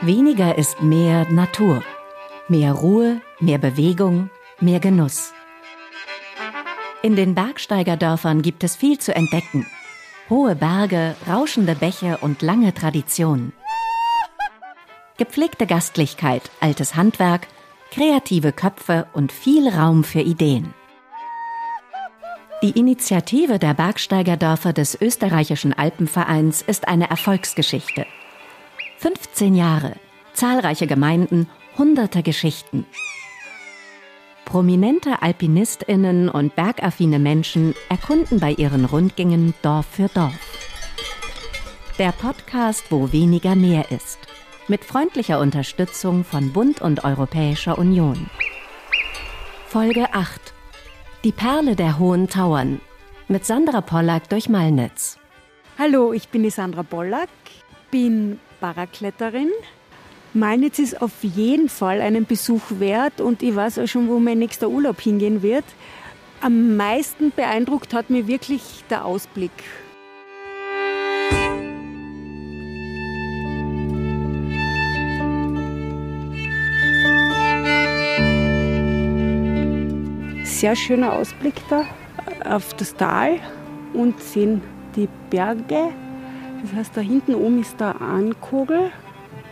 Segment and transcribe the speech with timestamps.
[0.00, 1.82] Weniger ist mehr Natur.
[2.48, 5.32] Mehr Ruhe, mehr Bewegung, mehr Genuss.
[7.02, 9.66] In den Bergsteigerdörfern gibt es viel zu entdecken.
[10.30, 13.52] Hohe Berge, rauschende Bäche und lange Traditionen.
[15.18, 17.48] Gepflegte Gastlichkeit, altes Handwerk,
[17.90, 20.74] kreative Köpfe und viel Raum für Ideen.
[22.60, 28.04] Die Initiative der Bergsteigerdörfer des österreichischen Alpenvereins ist eine Erfolgsgeschichte.
[28.96, 29.94] 15 Jahre,
[30.32, 32.84] zahlreiche Gemeinden, hunderte Geschichten.
[34.44, 40.34] Prominente Alpinistinnen und bergaffine Menschen erkunden bei ihren Rundgängen Dorf für Dorf.
[42.00, 44.18] Der Podcast, wo weniger mehr ist.
[44.66, 48.28] Mit freundlicher Unterstützung von Bund und Europäischer Union.
[49.68, 50.54] Folge 8.
[51.28, 52.80] Die Perle der Hohen Tauern.
[53.28, 55.18] Mit Sandra Pollack durch Malnitz.
[55.78, 57.28] Hallo, ich bin die Sandra Pollack,
[57.90, 59.50] bin Parakletterin,
[60.32, 64.38] Malnitz ist auf jeden Fall einen Besuch wert und ich weiß auch schon, wo mein
[64.38, 65.66] nächster Urlaub hingehen wird.
[66.40, 69.52] Am meisten beeindruckt hat mir wirklich der Ausblick.
[80.58, 81.84] Sehr schöner Ausblick da
[82.44, 83.38] auf das Tal
[83.94, 84.60] und sehen
[84.96, 85.90] die Berge.
[86.60, 88.90] Das heißt, da hinten oben ist der Ankogel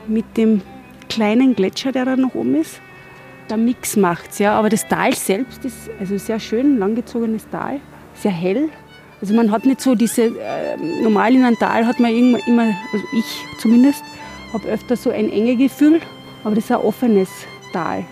[0.08, 0.62] mit dem
[1.08, 2.80] kleinen Gletscher, der da noch oben ist.
[3.48, 4.58] Der Mix macht's, ja.
[4.58, 7.78] Aber das Tal selbst ist also sehr schön, langgezogenes Tal,
[8.14, 8.68] sehr hell.
[9.20, 12.74] Also man hat nicht so diese, äh, normal in einem Tal hat man immer, immer
[12.92, 14.02] also ich zumindest,
[14.52, 16.00] habe öfter so ein enge Gefühl,
[16.42, 17.30] aber das ist ein offenes
[17.72, 18.04] Tal.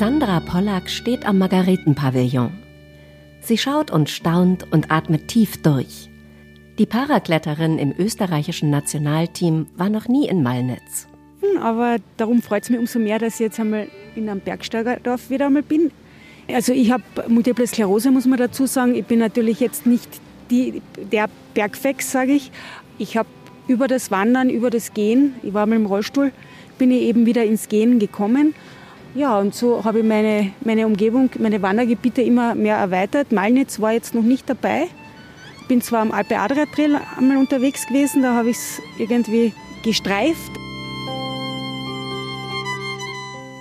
[0.00, 2.50] Sandra Pollack steht am Margaretenpavillon.
[3.42, 6.08] Sie schaut und staunt und atmet tief durch.
[6.78, 11.06] Die Parakletterin im österreichischen Nationalteam war noch nie in Malnitz.
[11.42, 15.28] Hm, aber darum freut es mich umso mehr, dass ich jetzt einmal in einem Bergsteigerdorf
[15.28, 15.90] wieder einmal bin.
[16.50, 18.94] Also ich habe Multiple Sklerose, muss man dazu sagen.
[18.94, 20.08] Ich bin natürlich jetzt nicht
[20.50, 20.80] die,
[21.12, 22.50] der Bergfex, sage ich.
[22.96, 23.28] Ich habe
[23.68, 26.32] über das Wandern, über das Gehen, ich war mal im Rollstuhl,
[26.78, 28.54] bin ich eben wieder ins Gehen gekommen
[29.14, 33.32] ja, und so habe ich meine, meine Umgebung, meine Wandergebiete immer mehr erweitert.
[33.32, 34.86] Malnitz war jetzt noch nicht dabei.
[35.68, 39.52] Bin zwar am Alpe Adria Trail einmal unterwegs gewesen, da habe ich es irgendwie
[39.84, 40.50] gestreift.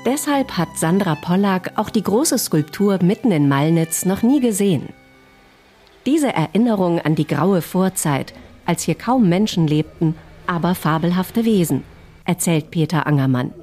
[0.06, 4.90] Deshalb hat Sandra Pollack auch die große Skulptur mitten in Malnitz noch nie gesehen.
[6.06, 8.34] Diese Erinnerung an die graue Vorzeit,
[8.66, 10.16] als hier kaum Menschen lebten,
[10.48, 11.84] aber fabelhafte Wesen,
[12.26, 13.54] erzählt Peter Angermann.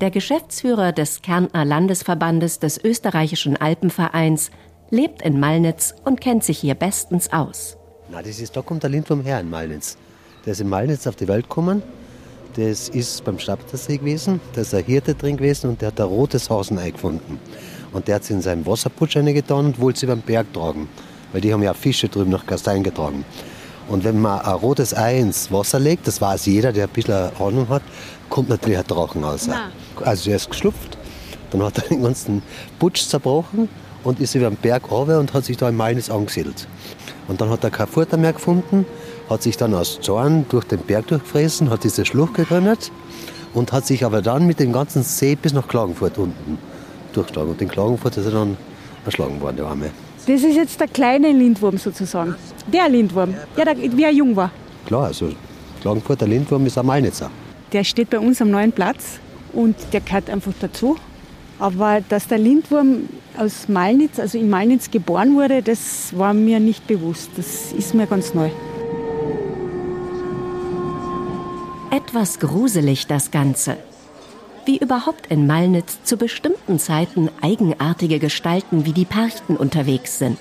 [0.00, 4.50] Der Geschäftsführer des Kärntner Landesverbandes des österreichischen Alpenvereins
[4.88, 7.76] lebt in Malnitz und kennt sich hier bestens aus.
[8.10, 9.98] Na, das ist, da kommt der Lindwurm her in Malnitz.
[10.46, 11.82] Der ist in Malnitz auf die Welt gekommen.
[12.56, 14.40] Das ist beim Stabtersee gewesen.
[14.54, 17.38] Da ist ein Hirte drin gewesen und der hat ein rotes Hasenei gefunden.
[17.92, 20.88] Und der hat es in seinen Wasserputsch getan und wollte sie beim Berg tragen.
[21.32, 23.26] Weil die haben ja Fische drüben nach Gastein getragen.
[23.90, 27.30] Und wenn man ein rotes Ei ins Wasser legt, das weiß jeder, der ein bisschen
[27.40, 27.82] Ahnung hat,
[28.28, 29.48] kommt natürlich ein Drachen raus.
[29.48, 29.72] Nein.
[30.04, 30.96] Also er ist geschlupft,
[31.50, 32.42] dann hat er den ganzen
[32.78, 33.68] Putsch zerbrochen
[34.04, 36.68] und ist über den Berg runter und hat sich da in Malnis angesiedelt.
[37.26, 38.86] Und dann hat er kein Futter mehr gefunden,
[39.28, 42.92] hat sich dann aus Zorn durch den Berg durchgefressen, hat diese Schlucht gegründet
[43.54, 46.58] und hat sich aber dann mit dem ganzen See bis nach Klagenfurt unten
[47.12, 47.50] durchgeschlagen.
[47.50, 48.56] Und in Klagenfurt ist er dann
[49.04, 49.90] erschlagen worden, der Arme.
[50.30, 52.36] Das ist jetzt der kleine Lindwurm sozusagen.
[52.72, 54.52] Der Lindwurm, ja, der, wie er jung war.
[54.86, 55.30] Klar, also
[55.80, 57.28] Klagenfurter Lindwurm ist ein Malnitzer.
[57.72, 59.18] Der steht bei uns am neuen Platz
[59.52, 60.96] und der gehört einfach dazu.
[61.58, 66.86] Aber dass der Lindwurm aus Malnitz, also in Malnitz geboren wurde, das war mir nicht
[66.86, 67.30] bewusst.
[67.36, 68.50] Das ist mir ganz neu.
[71.90, 73.78] Etwas gruselig das Ganze.
[74.66, 80.38] Wie überhaupt in Malnitz zu bestimmten Zeiten eigenartige Gestalten wie die Perchten unterwegs sind.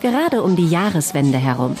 [0.00, 1.76] Gerade um die Jahreswende herum.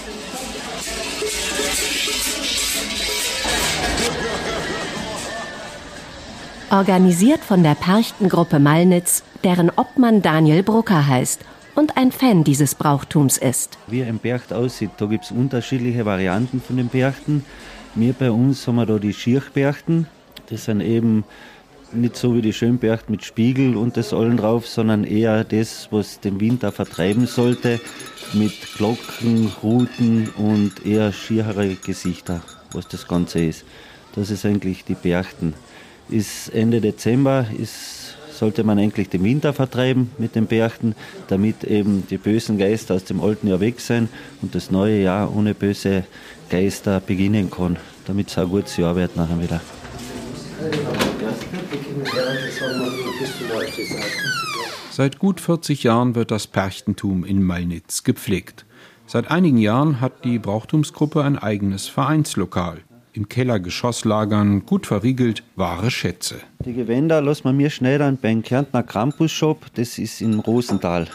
[6.70, 11.40] Organisiert von der Perchtengruppe Malnitz, deren Obmann Daniel Brucker heißt
[11.74, 13.76] und ein Fan dieses Brauchtums ist.
[13.88, 17.44] Wie ein Percht aussieht, da gibt es unterschiedliche Varianten von den Perchten.
[17.94, 20.06] Wir bei uns haben wir da die Schirchperchten.
[20.48, 21.24] Das sind eben
[21.94, 26.20] nicht so wie die Schönperchten mit Spiegel und das allen drauf, sondern eher das, was
[26.20, 27.80] den Winter vertreiben sollte,
[28.32, 32.42] mit Glocken, Ruten und eher schierere Gesichter,
[32.72, 33.64] was das Ganze ist.
[34.14, 35.54] Das ist eigentlich die Perchten.
[36.08, 40.94] ist Ende Dezember, ist, sollte man eigentlich den Winter vertreiben mit den Berchten,
[41.28, 44.08] damit eben die bösen Geister aus dem alten Jahr weg sind
[44.40, 46.04] und das neue Jahr ohne böse
[46.50, 49.60] Geister beginnen kann, damit es ein gutes Jahr wird nachher wieder.
[54.90, 58.66] Seit gut 40 Jahren wird das Perchtentum in Malnitz gepflegt.
[59.06, 62.82] Seit einigen Jahren hat die Brauchtumsgruppe ein eigenes Vereinslokal.
[63.14, 66.36] Im Kellergeschoss lagern, gut verriegelt, wahre Schätze.
[66.64, 71.08] Die Gewänder lassen wir mir schnell dann beim Kärntner Krampus-Shop, das ist in Rosenthal.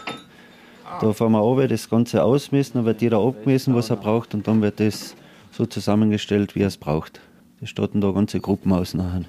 [1.00, 4.46] Da fahren wir runter, das Ganze ausmessen, dann wird jeder abgemessen, was er braucht, und
[4.46, 5.16] dann wird das
[5.50, 7.20] so zusammengestellt, wie er es braucht.
[7.60, 9.24] Das starten da ganze Gruppen aus nachher.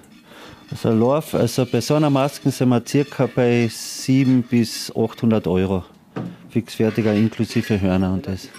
[0.72, 5.84] Also, Lauf, also bei so einer Maske sind wir circa bei 700 bis 800 Euro.
[6.50, 8.50] Fixfertiger inklusive Hörner und das.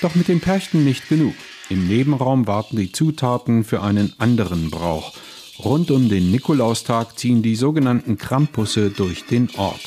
[0.00, 1.34] Doch mit den Perchten nicht genug.
[1.70, 5.14] Im Nebenraum warten die Zutaten für einen anderen Brauch.
[5.58, 9.80] Rund um den Nikolaustag ziehen die sogenannten Krampusse durch den Ort.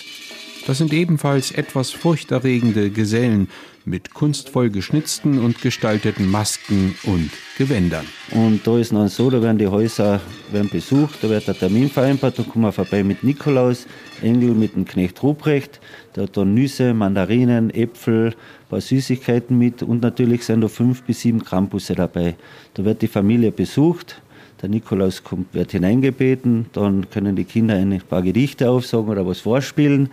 [0.66, 3.50] Das sind ebenfalls etwas furchterregende Gesellen
[3.88, 8.06] mit kunstvoll geschnitzten und gestalteten Masken und Gewändern.
[8.32, 10.20] Und da ist dann so, da werden die Häuser
[10.52, 13.88] werden besucht, da wird der Termin vereinbart, da kommen wir vorbei mit Nikolaus,
[14.22, 15.80] Engel mit dem Knecht Ruprecht,
[16.16, 21.04] der hat dann Nüsse, Mandarinen, Äpfel, ein paar Süßigkeiten mit und natürlich sind da fünf
[21.04, 22.36] bis sieben Krampusse dabei.
[22.74, 24.22] Da wird die Familie besucht,
[24.62, 29.40] der Nikolaus kommt, wird hineingebeten, dann können die Kinder ein paar Gedichte aufsagen oder was
[29.40, 30.10] vorspielen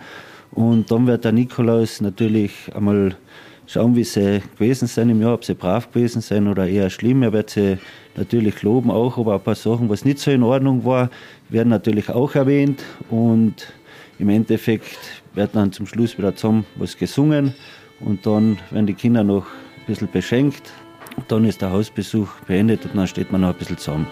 [0.51, 3.17] und dann wird der Nikolaus natürlich einmal
[3.67, 7.23] schauen, wie sie gewesen sind im Jahr, ob sie brav gewesen sind oder eher schlimm.
[7.23, 7.77] Er wird sie
[8.15, 11.09] natürlich loben auch, aber ein paar Sachen, was nicht so in Ordnung war,
[11.49, 13.73] werden natürlich auch erwähnt und
[14.19, 14.97] im Endeffekt
[15.33, 17.53] wird dann zum Schluss wieder zusammen was gesungen
[17.99, 20.71] und dann werden die Kinder noch ein bisschen beschenkt.
[21.17, 24.07] Und dann ist der Hausbesuch beendet und dann steht man noch ein bisschen zusammen.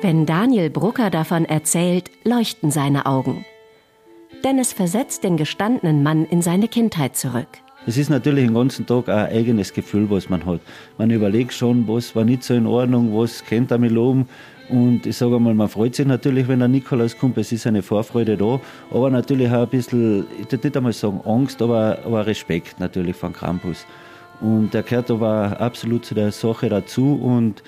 [0.00, 3.44] Wenn Daniel Brucker davon erzählt, leuchten seine Augen.
[4.44, 7.48] Denn es versetzt den gestandenen Mann in seine Kindheit zurück.
[7.86, 10.60] Es ist natürlich den ganzen Tag ein eigenes Gefühl, was man hat.
[10.98, 14.28] Man überlegt schon, was war nicht so in Ordnung, was kennt er mich loben.
[14.68, 17.38] Und ich sage einmal, man freut sich natürlich, wenn der Nikolaus kommt.
[17.38, 18.60] Es ist eine Vorfreude da.
[18.90, 23.16] Aber natürlich auch ein bisschen, ich würde nicht einmal sagen Angst, aber, aber Respekt natürlich
[23.16, 23.86] von Krampus.
[24.40, 27.14] Und der gehört aber absolut zu der Sache dazu.
[27.14, 27.62] Und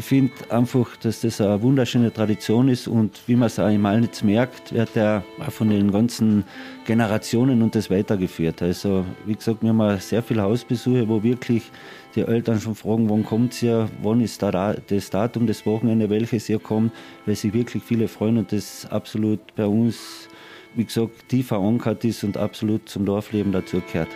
[0.00, 3.82] ich finde einfach, dass das eine wunderschöne Tradition ist und wie man es auch im
[3.82, 6.44] Malnitz merkt, wird er auch von den ganzen
[6.86, 8.62] Generationen und das weitergeführt.
[8.62, 11.70] Also wie gesagt, wir haben sehr viele Hausbesuche, wo wirklich
[12.14, 16.48] die Eltern schon fragen, wann kommt ihr, wann ist da das Datum, das Wochenende, welches
[16.48, 16.92] ihr kommt,
[17.26, 20.28] weil sich wirklich viele freuen und das absolut bei uns,
[20.76, 24.08] wie gesagt, tief verankert ist und absolut zum Dorfleben dazugehört.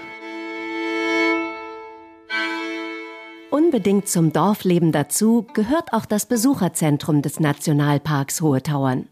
[3.74, 9.08] Unbedingt zum Dorfleben dazu gehört auch das Besucherzentrum des Nationalparks Hohe Tauern.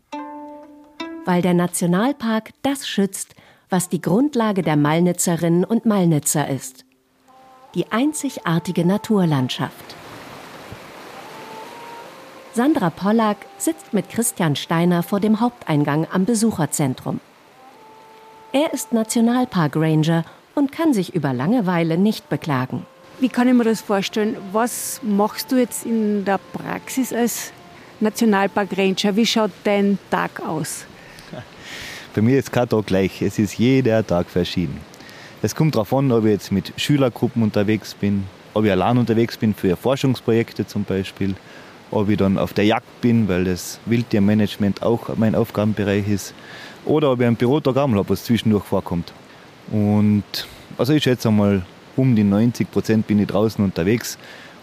[1.24, 3.34] Weil der Nationalpark das schützt,
[3.70, 6.84] was die Grundlage der Malnitzerinnen und Malnitzer ist.
[7.74, 9.96] Die einzigartige Naturlandschaft.
[12.54, 17.18] Sandra Pollack sitzt mit Christian Steiner vor dem Haupteingang am Besucherzentrum.
[18.52, 20.24] Er ist Nationalpark Ranger
[20.54, 22.86] und kann sich über Langeweile nicht beklagen.
[23.22, 24.36] Wie kann ich mir das vorstellen?
[24.50, 27.52] Was machst du jetzt in der Praxis als
[28.00, 29.14] Nationalpark Ranger?
[29.14, 30.86] Wie schaut dein Tag aus?
[32.17, 33.22] Bei mir ist kein Tag gleich.
[33.22, 34.81] Es ist jeder Tag verschieden.
[35.41, 38.24] Es kommt darauf an, ob ich jetzt mit Schülergruppen unterwegs bin,
[38.55, 41.36] ob ich allein unterwegs bin für Forschungsprojekte zum Beispiel,
[41.93, 46.34] ob ich dann auf der Jagd bin, weil das Wildtiermanagement auch mein Aufgabenbereich ist,
[46.84, 49.12] oder ob ich einen Bürotag einmal habe, was zwischendurch vorkommt.
[49.70, 50.24] Und
[50.76, 51.62] also ich schätze einmal,
[51.96, 54.19] um die 90 Prozent bin ich draußen unterwegs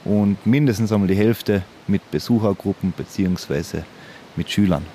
[0.05, 3.81] und mindestens einmal die Hälfte mit Besuchergruppen bzw.
[4.35, 4.85] mit Schülern.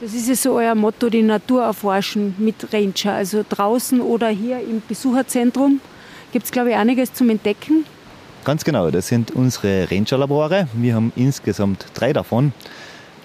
[0.00, 4.60] Das ist ja so euer Motto, die Natur erforschen mit Ranger, also draußen oder hier
[4.60, 5.80] im Besucherzentrum.
[6.32, 7.84] Gibt es, glaube ich, einiges zum Entdecken.
[8.44, 10.68] Ganz genau, das sind unsere Ranger-Labore.
[10.74, 12.52] Wir haben insgesamt drei davon.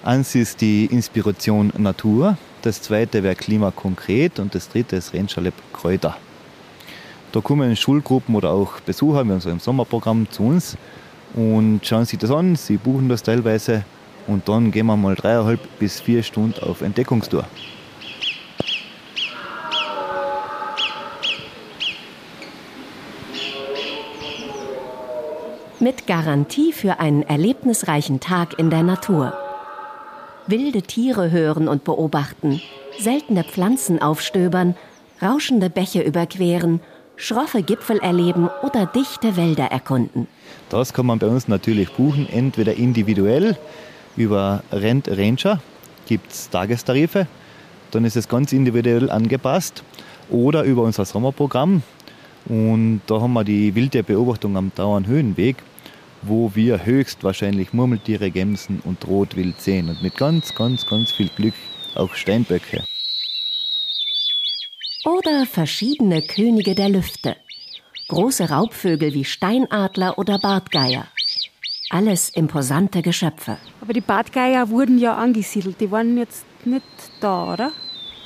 [0.02, 5.42] Eins ist die Inspiration Natur, das zweite wäre Klima konkret und das dritte ist Ranger
[5.42, 6.16] Lab Kräuter.
[7.34, 10.76] Da kommen Schulgruppen oder auch Besucher, wir haben so ein Sommerprogramm zu uns
[11.34, 13.82] und schauen sich das an, sie buchen das teilweise
[14.28, 17.44] und dann gehen wir mal dreieinhalb bis vier Stunden auf Entdeckungstour.
[25.80, 29.36] Mit Garantie für einen erlebnisreichen Tag in der Natur.
[30.46, 32.62] Wilde Tiere hören und beobachten,
[33.00, 34.76] seltene Pflanzen aufstöbern,
[35.20, 36.80] rauschende Bäche überqueren
[37.16, 40.26] schroffe Gipfel erleben oder dichte Wälder erkunden.
[40.68, 43.56] Das kann man bei uns natürlich buchen, entweder individuell
[44.16, 45.60] über Rent Ranger,
[46.06, 47.26] gibt es Tagestarife,
[47.90, 49.82] dann ist es ganz individuell angepasst,
[50.30, 51.82] oder über unser Sommerprogramm.
[52.46, 55.56] Und da haben wir die wilde Beobachtung am Dauernhöhenweg,
[56.22, 61.54] wo wir höchstwahrscheinlich Murmeltiere, Gämsen und Rotwild sehen und mit ganz, ganz, ganz viel Glück
[61.94, 62.84] auch Steinböcke.
[65.04, 67.36] Oder verschiedene Könige der Lüfte.
[68.08, 71.06] Große Raubvögel wie Steinadler oder Bartgeier.
[71.90, 73.58] Alles imposante Geschöpfe.
[73.82, 76.86] Aber die Bartgeier wurden ja angesiedelt, die waren jetzt nicht
[77.20, 77.72] da, oder?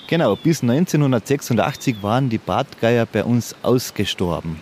[0.06, 4.60] Genau, bis 1986 waren die Bartgeier bei uns ausgestorben.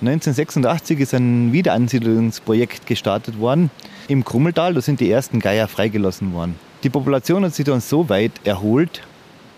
[0.00, 3.70] 1986 ist ein Wiederansiedlungsprojekt gestartet worden
[4.08, 4.74] im Krummeltal.
[4.74, 6.56] Da sind die ersten Geier freigelassen worden.
[6.82, 9.02] Die Population hat sich dann so weit erholt,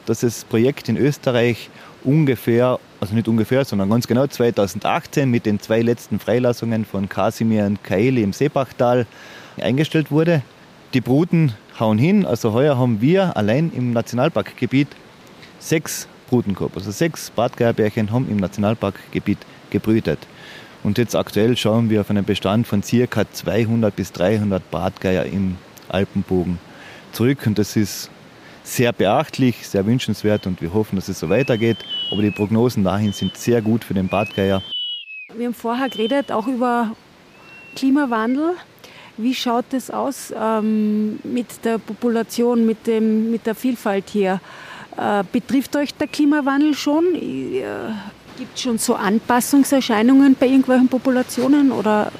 [0.06, 1.68] dass das Projekt in Österreich
[2.04, 7.64] ungefähr, also nicht ungefähr, sondern ganz genau 2018 mit den zwei letzten Freilassungen von Kasimir
[7.66, 9.06] und Kaeli im Seebachtal
[9.60, 10.42] eingestellt wurde.
[10.94, 14.88] Die Bruten hauen hin, also heuer haben wir allein im Nationalparkgebiet
[15.58, 16.76] sechs Bruten gehabt.
[16.76, 19.38] Also sechs Bartgeierbärchen haben im Nationalparkgebiet
[19.70, 20.18] gebrütet.
[20.82, 23.24] Und jetzt aktuell schauen wir auf einen Bestand von ca.
[23.30, 25.56] 200 bis 300 Bartgeier im
[25.88, 26.58] Alpenbogen
[27.12, 27.38] zurück.
[27.46, 28.10] Und das ist
[28.66, 31.78] sehr beachtlich, sehr wünschenswert und wir hoffen, dass es so weitergeht.
[32.10, 34.62] Aber die Prognosen dahin sind sehr gut für den Bartgeier.
[35.34, 36.92] Wir haben vorher geredet auch über
[37.76, 38.54] Klimawandel.
[39.16, 44.40] Wie schaut es aus ähm, mit der Population, mit, dem, mit der Vielfalt hier?
[44.96, 47.14] Äh, betrifft euch der Klimawandel schon?
[47.14, 47.62] Äh,
[48.36, 52.12] Gibt es schon so Anpassungserscheinungen bei irgendwelchen Populationen oder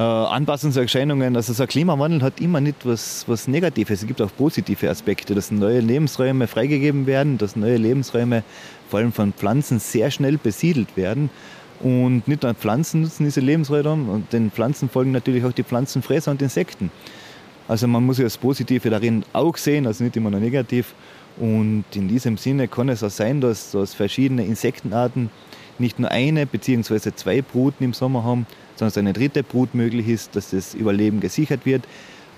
[0.00, 1.36] Anpassungserscheinungen.
[1.36, 4.00] Also so ein Klimawandel hat immer nicht was, was Negatives.
[4.00, 8.42] Es gibt auch positive Aspekte, dass neue Lebensräume freigegeben werden, dass neue Lebensräume
[8.88, 11.30] vor allem von Pflanzen sehr schnell besiedelt werden.
[11.80, 16.30] Und nicht nur Pflanzen nutzen diese Lebensräume, und den Pflanzen folgen natürlich auch die Pflanzenfresser
[16.30, 16.90] und Insekten.
[17.68, 20.94] Also man muss ja das Positive darin auch sehen, also nicht immer nur negativ.
[21.38, 25.30] Und in diesem Sinne kann es auch sein, dass, dass verschiedene Insektenarten
[25.78, 27.12] nicht nur eine bzw.
[27.14, 28.46] zwei Bruten im Sommer haben,
[28.80, 31.82] dass eine dritte Brut möglich ist, dass das Überleben gesichert wird.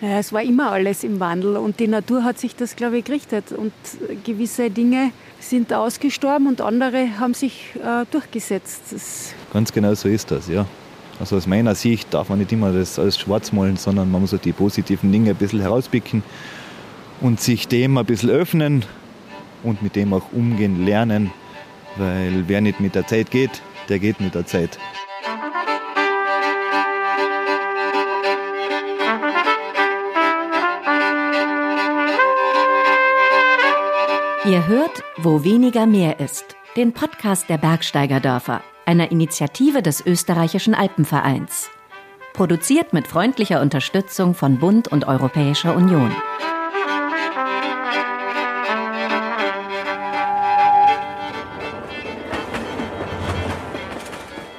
[0.01, 3.05] Ja, es war immer alles im Wandel und die Natur hat sich das, glaube ich,
[3.05, 3.53] gerichtet.
[3.53, 3.73] Und
[4.25, 8.83] gewisse Dinge sind ausgestorben und andere haben sich äh, durchgesetzt.
[8.91, 10.67] Das Ganz genau so ist das, ja.
[11.21, 14.35] Also aus meiner Sicht darf man nicht immer das alles schwarz malen, sondern man muss
[14.35, 16.25] auch die positiven Dinge ein bisschen herauspicken
[17.21, 18.85] und sich dem ein bisschen öffnen
[19.63, 21.31] und mit dem auch umgehen lernen,
[21.97, 24.79] weil wer nicht mit der Zeit geht, der geht mit der Zeit.
[34.45, 41.71] Ihr hört, wo weniger mehr ist, den Podcast der Bergsteigerdörfer, einer Initiative des österreichischen Alpenvereins.
[42.33, 46.11] Produziert mit freundlicher Unterstützung von Bund und Europäischer Union.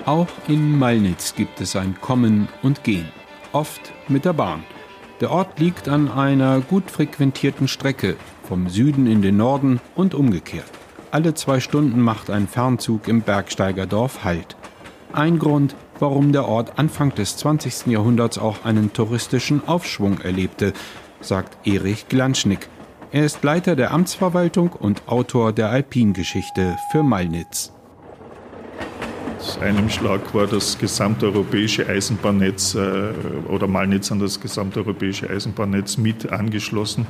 [0.05, 3.11] Auch in Malnitz gibt es ein Kommen und Gehen,
[3.51, 4.63] oft mit der Bahn.
[5.19, 10.69] Der Ort liegt an einer gut frequentierten Strecke vom Süden in den Norden und umgekehrt.
[11.11, 14.55] Alle zwei Stunden macht ein Fernzug im Bergsteigerdorf Halt.
[15.11, 17.87] Ein Grund, warum der Ort Anfang des 20.
[17.87, 20.73] Jahrhunderts auch einen touristischen Aufschwung erlebte,
[21.21, 22.67] sagt Erich Glanschnick.
[23.11, 27.71] Er ist Leiter der Amtsverwaltung und Autor der Alpingeschichte für Malnitz.
[29.37, 33.11] Aus einem Schlag war das gesamteuropäische Eisenbahnnetz äh,
[33.49, 37.05] oder Malnitz an das gesamteuropäische Eisenbahnnetz mit angeschlossen.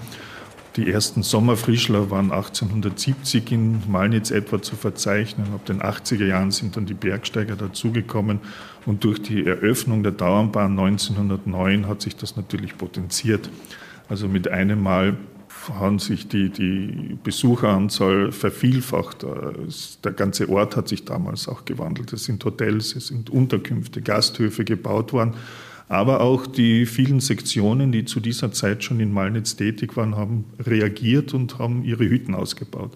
[0.75, 5.53] Die ersten Sommerfrischler waren 1870 in Malnitz etwa zu verzeichnen.
[5.53, 8.39] Ab den 80er Jahren sind dann die Bergsteiger dazugekommen
[8.88, 13.51] und durch die Eröffnung der Dauernbahn 1909 hat sich das natürlich potenziert.
[14.10, 15.15] Also mit einem Mal
[15.70, 19.24] haben sich die, die Besucheranzahl vervielfacht.
[20.03, 22.12] Der ganze Ort hat sich damals auch gewandelt.
[22.13, 25.36] Es sind Hotels, es sind Unterkünfte, Gasthöfe gebaut worden
[25.90, 30.46] aber auch die vielen Sektionen, die zu dieser Zeit schon in Malnitz tätig waren, haben
[30.60, 32.96] reagiert und haben ihre Hütten ausgebaut.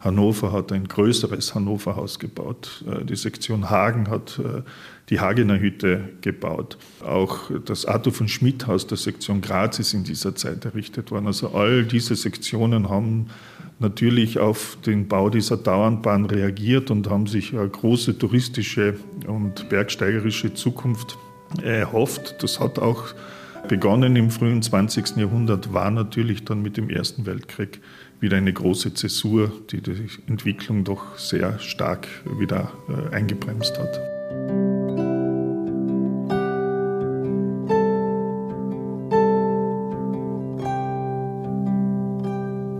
[0.00, 2.84] Hannover hat ein größeres Hannoverhaus gebaut.
[2.88, 4.62] Äh, die Sektion Hagen hat äh,
[5.10, 6.78] die Hagener Hütte gebaut.
[7.04, 11.26] Auch das Arthur von Schmidt Haus der Sektion Graz ist in dieser Zeit errichtet worden.
[11.26, 13.26] Also all diese Sektionen haben
[13.80, 18.94] natürlich auf den Bau dieser Dauernbahn reagiert und haben sich eine große touristische
[19.26, 21.18] und bergsteigerische Zukunft
[21.62, 22.42] erhofft.
[22.42, 23.14] Das hat auch
[23.66, 25.16] Begonnen im frühen 20.
[25.16, 27.80] Jahrhundert war natürlich dann mit dem Ersten Weltkrieg
[28.20, 34.00] wieder eine große Zäsur, die die Entwicklung doch sehr stark wieder äh, eingebremst hat.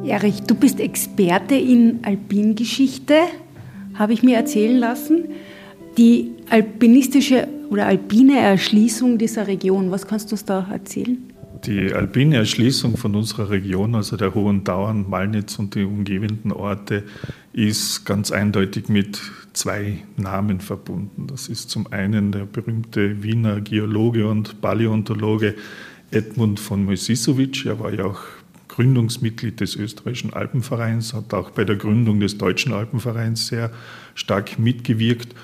[0.08, 3.14] Erich, du bist Experte in Alpingeschichte,
[3.94, 5.28] habe ich mir erzählen lassen.
[5.96, 11.18] Die alpinistische oder alpine Erschließung dieser Region, was kannst du uns da erzählen?
[11.64, 17.02] Die alpine Erschließung von unserer Region, also der Hohen Dauern, Malnitz und die umgebenden Orte,
[17.52, 19.20] ist ganz eindeutig mit
[19.54, 21.26] zwei Namen verbunden.
[21.26, 25.56] Das ist zum einen der berühmte Wiener Geologe und Paläontologe
[26.12, 27.66] Edmund von Mojsisovic.
[27.66, 28.20] Er war ja auch
[28.68, 33.72] Gründungsmitglied des österreichischen Alpenvereins, hat auch bei der Gründung des deutschen Alpenvereins sehr
[34.14, 35.34] stark mitgewirkt.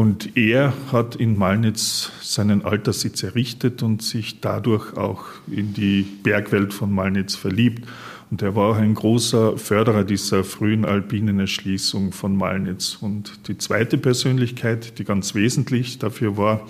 [0.00, 6.72] Und er hat in Malnitz seinen Alterssitz errichtet und sich dadurch auch in die Bergwelt
[6.72, 7.86] von Malnitz verliebt.
[8.30, 12.96] Und er war auch ein großer Förderer dieser frühen alpinen Erschließung von Malnitz.
[13.02, 16.66] Und die zweite Persönlichkeit, die ganz wesentlich dafür war,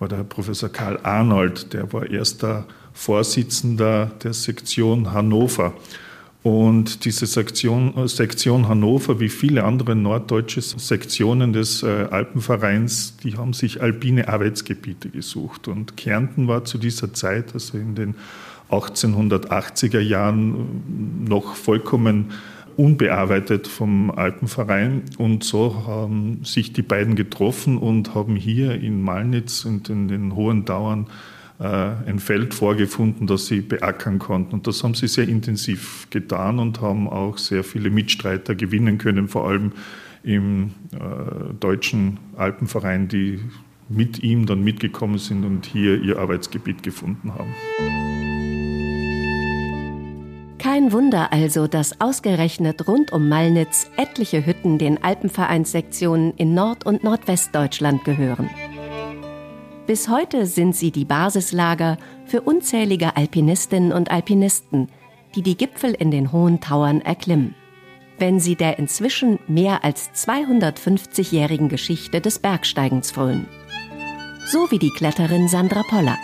[0.00, 1.72] war der Professor Karl Arnold.
[1.72, 5.72] Der war erster Vorsitzender der Sektion Hannover.
[6.46, 13.52] Und diese Sektion, Sektion Hannover, wie viele andere norddeutsche Sektionen des äh, Alpenvereins, die haben
[13.52, 15.66] sich alpine Arbeitsgebiete gesucht.
[15.66, 18.14] Und Kärnten war zu dieser Zeit, also in den
[18.70, 22.30] 1880er Jahren, noch vollkommen
[22.76, 25.02] unbearbeitet vom Alpenverein.
[25.18, 30.36] Und so haben sich die beiden getroffen und haben hier in Malnitz und in den
[30.36, 31.08] Hohen Dauern
[31.64, 34.54] ein Feld vorgefunden, das sie beackern konnten.
[34.54, 39.28] Und das haben sie sehr intensiv getan und haben auch sehr viele Mitstreiter gewinnen können,
[39.28, 39.72] vor allem
[40.22, 43.40] im äh, deutschen Alpenverein, die
[43.88, 47.54] mit ihm dann mitgekommen sind und hier ihr Arbeitsgebiet gefunden haben.
[50.58, 57.04] Kein Wunder also, dass ausgerechnet rund um Malnitz etliche Hütten den Alpenvereinssektionen in Nord- und
[57.04, 58.50] Nordwestdeutschland gehören.
[59.86, 64.88] Bis heute sind sie die Basislager für unzählige Alpinistinnen und Alpinisten,
[65.36, 67.54] die die Gipfel in den hohen Tauern erklimmen.
[68.18, 73.46] Wenn sie der inzwischen mehr als 250-jährigen Geschichte des Bergsteigens frönen.
[74.46, 76.18] So wie die Kletterin Sandra Pollack.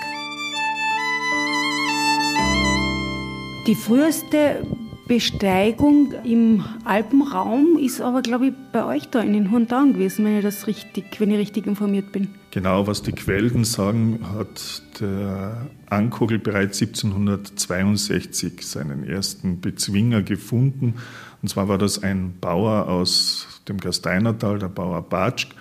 [3.68, 4.66] Die früheste
[5.06, 10.24] Besteigung im Alpenraum ist aber, glaube ich, bei euch da in den Hohen Tauern gewesen,
[10.24, 12.41] wenn ich das richtig, wenn ich richtig informiert bin.
[12.52, 20.96] Genau, was die Quellen sagen, hat der Ankogel bereits 1762 seinen ersten Bezwinger gefunden.
[21.40, 25.54] Und zwar war das ein Bauer aus dem Gasteinertal, der Bauer Batschk.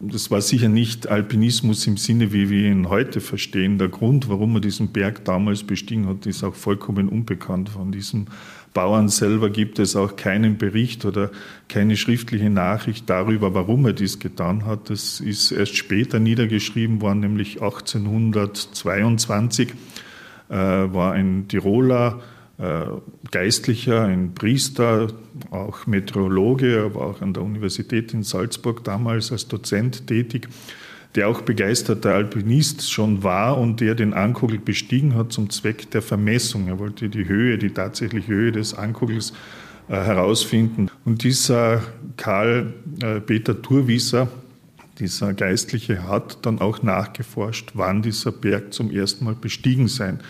[0.00, 3.76] Das war sicher nicht Alpinismus im Sinne, wie wir ihn heute verstehen.
[3.76, 7.68] Der Grund, warum er diesen Berg damals bestiegen hat, ist auch vollkommen unbekannt.
[7.68, 8.28] Von diesem
[8.72, 11.30] Bauern selber gibt es auch keinen Bericht oder
[11.68, 14.90] keine schriftliche Nachricht darüber, warum er dies getan hat.
[14.90, 19.70] Das ist erst später niedergeschrieben worden, nämlich 1822
[20.48, 22.20] äh, war ein Tiroler
[22.58, 22.82] äh,
[23.30, 25.08] Geistlicher, ein Priester,
[25.50, 30.48] auch Meteorologe, er war auch an der Universität in Salzburg damals als Dozent tätig
[31.14, 36.02] der auch begeisterter Alpinist schon war und der den Ankogel bestiegen hat zum Zweck der
[36.02, 36.68] Vermessung.
[36.68, 39.32] Er wollte die Höhe, die tatsächliche Höhe des Ankogels
[39.88, 40.88] äh, herausfinden.
[41.04, 41.82] Und dieser
[42.16, 44.28] Karl äh, Peter Thurwieser,
[45.00, 50.20] dieser Geistliche, hat dann auch nachgeforscht, wann dieser Berg zum ersten Mal bestiegen sein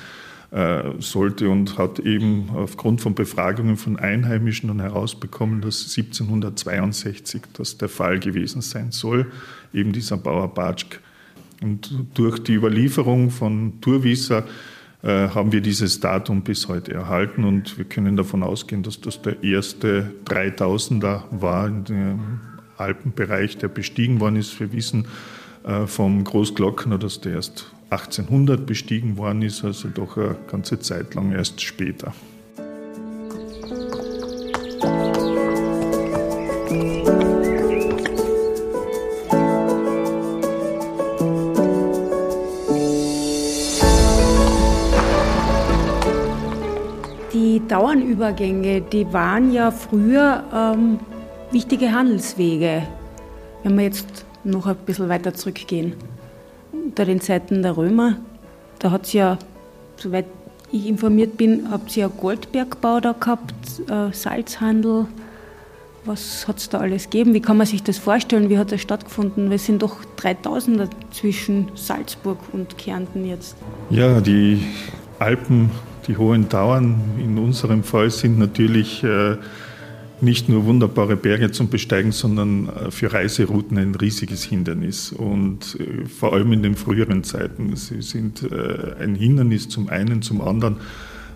[0.98, 7.88] sollte und hat eben aufgrund von Befragungen von Einheimischen dann herausbekommen, dass 1762 das der
[7.88, 9.30] Fall gewesen sein soll
[9.72, 11.00] eben dieser Bauer Batschk.
[11.62, 14.44] Und durch die Überlieferung von Turwieser
[15.02, 19.20] äh, haben wir dieses Datum bis heute erhalten und wir können davon ausgehen, dass das
[19.20, 22.40] der erste 3000er war dem
[22.78, 24.58] Alpenbereich, der bestiegen worden ist.
[24.58, 25.06] Wir wissen
[25.64, 31.14] äh, vom Großglockner, dass der erst 1800 bestiegen worden ist, also doch eine ganze Zeit
[31.14, 32.12] lang erst später.
[47.70, 50.98] Dauernübergänge, die waren ja früher ähm,
[51.52, 52.82] wichtige Handelswege.
[53.62, 55.94] Wenn wir jetzt noch ein bisschen weiter zurückgehen,
[56.72, 58.16] unter den Zeiten der Römer,
[58.78, 59.38] da hat es ja,
[59.96, 60.26] soweit
[60.72, 63.54] ich informiert bin, habt ihr ja Goldbergbau da gehabt,
[63.88, 65.06] äh, Salzhandel.
[66.04, 67.34] was hat es da alles gegeben?
[67.34, 68.48] Wie kann man sich das vorstellen?
[68.48, 69.50] Wie hat das stattgefunden?
[69.50, 73.56] Wir sind doch 3000 zwischen Salzburg und Kärnten jetzt.
[73.90, 74.62] Ja, die
[75.18, 75.70] Alpen,
[76.06, 79.36] die hohen Tauern in unserem Fall sind natürlich äh,
[80.22, 85.12] nicht nur wunderbare Berge zum Besteigen, sondern äh, für Reiserouten ein riesiges Hindernis.
[85.12, 87.74] Und äh, vor allem in den früheren Zeiten.
[87.76, 90.76] Sie sind äh, ein Hindernis zum einen, zum anderen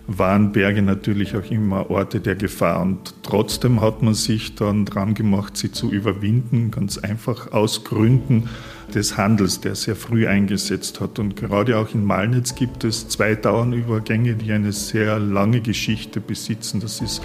[0.07, 2.81] waren Berge natürlich auch immer Orte der Gefahr.
[2.81, 8.49] Und trotzdem hat man sich dann dran gemacht, sie zu überwinden, ganz einfach aus Gründen
[8.93, 11.17] des Handels, der sehr früh eingesetzt hat.
[11.17, 16.79] Und gerade auch in Malnitz gibt es zwei Dauernübergänge, die eine sehr lange Geschichte besitzen.
[16.79, 17.21] Das ist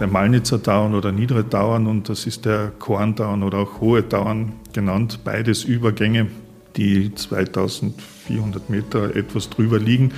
[0.00, 4.54] der Malnitzer Dauern oder Niedere Dauern und das ist der Korndauern oder auch Hohe Dauern
[4.72, 5.20] genannt.
[5.24, 6.28] Beides Übergänge,
[6.76, 10.12] die 2400 Meter etwas drüber liegen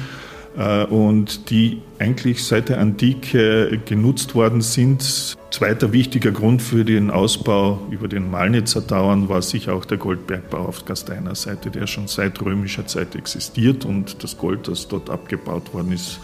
[0.56, 5.36] äh, und die eigentlich seit der Antike genutzt worden sind.
[5.50, 10.66] Zweiter wichtiger Grund für den Ausbau über den Malnitzer Dauern war sicher auch der Goldbergbau
[10.66, 15.74] auf Gasteiner Seite, der schon seit römischer Zeit existiert und das Gold, das dort abgebaut
[15.74, 16.20] worden ist,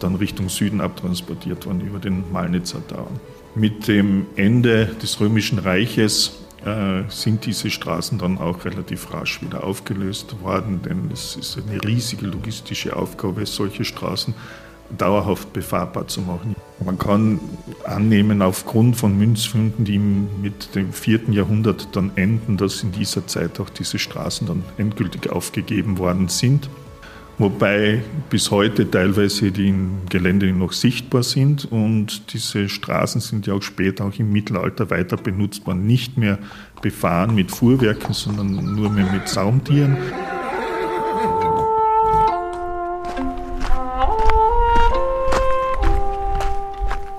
[0.00, 3.20] dann Richtung Süden abtransportiert worden über den Malnitzer Dauern.
[3.54, 9.64] Mit dem Ende des Römischen Reiches äh, sind diese Straßen dann auch relativ rasch wieder
[9.64, 14.34] aufgelöst worden, denn es ist eine riesige logistische Aufgabe, solche Straßen
[14.96, 16.54] dauerhaft befahrbar zu machen.
[16.84, 17.40] Man kann
[17.84, 23.58] annehmen, aufgrund von Münzfunden, die mit dem vierten Jahrhundert dann enden, dass in dieser Zeit
[23.58, 26.68] auch diese Straßen dann endgültig aufgegeben worden sind
[27.38, 33.54] wobei bis heute teilweise die im Gelände noch sichtbar sind und diese Straßen sind ja
[33.54, 36.38] auch später auch im Mittelalter weiter benutzt worden, nicht mehr
[36.82, 39.96] befahren mit Fuhrwerken, sondern nur mehr mit Saumtieren.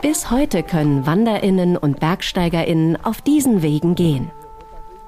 [0.01, 4.31] Bis heute können Wanderinnen und Bergsteigerinnen auf diesen Wegen gehen.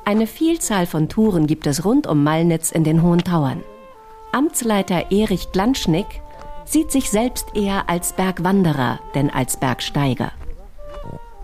[0.04, 3.64] Eine Vielzahl von Touren gibt es rund um Malnitz in den Hohen Tauern.
[4.32, 6.22] Amtsleiter Erich Glanschnick
[6.66, 10.32] sieht sich selbst eher als Bergwanderer denn als Bergsteiger.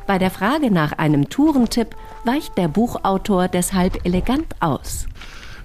[0.06, 1.96] Bei der Frage nach einem Tourentipp
[2.26, 5.08] weicht der Buchautor deshalb elegant aus.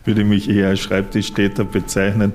[0.05, 2.33] Würde mich eher als Schreibtischtäter bezeichnen.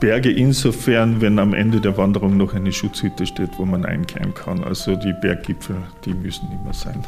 [0.00, 4.64] Berge insofern, wenn am Ende der Wanderung noch eine Schutzhütte steht, wo man einkehren kann.
[4.64, 5.76] Also die Berggipfel,
[6.06, 7.04] die müssen immer sein.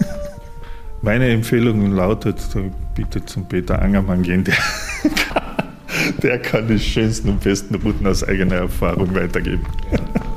[1.02, 2.40] Meine Empfehlung lautet,
[2.94, 4.54] bitte zum Peter Angermann gehen, der
[6.22, 9.66] der kann die schönsten und besten Routen aus eigener Erfahrung weitergeben.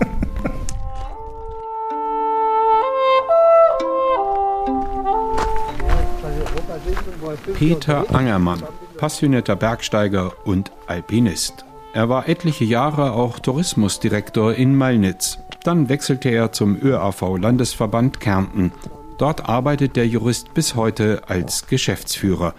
[7.56, 8.63] Peter Angermann,
[8.97, 11.65] passionierter Bergsteiger und Alpinist.
[11.93, 15.38] Er war etliche Jahre auch Tourismusdirektor in Malnitz.
[15.63, 18.71] Dann wechselte er zum ÖAV-Landesverband Kärnten.
[19.17, 22.56] Dort arbeitet der Jurist bis heute als Geschäftsführer.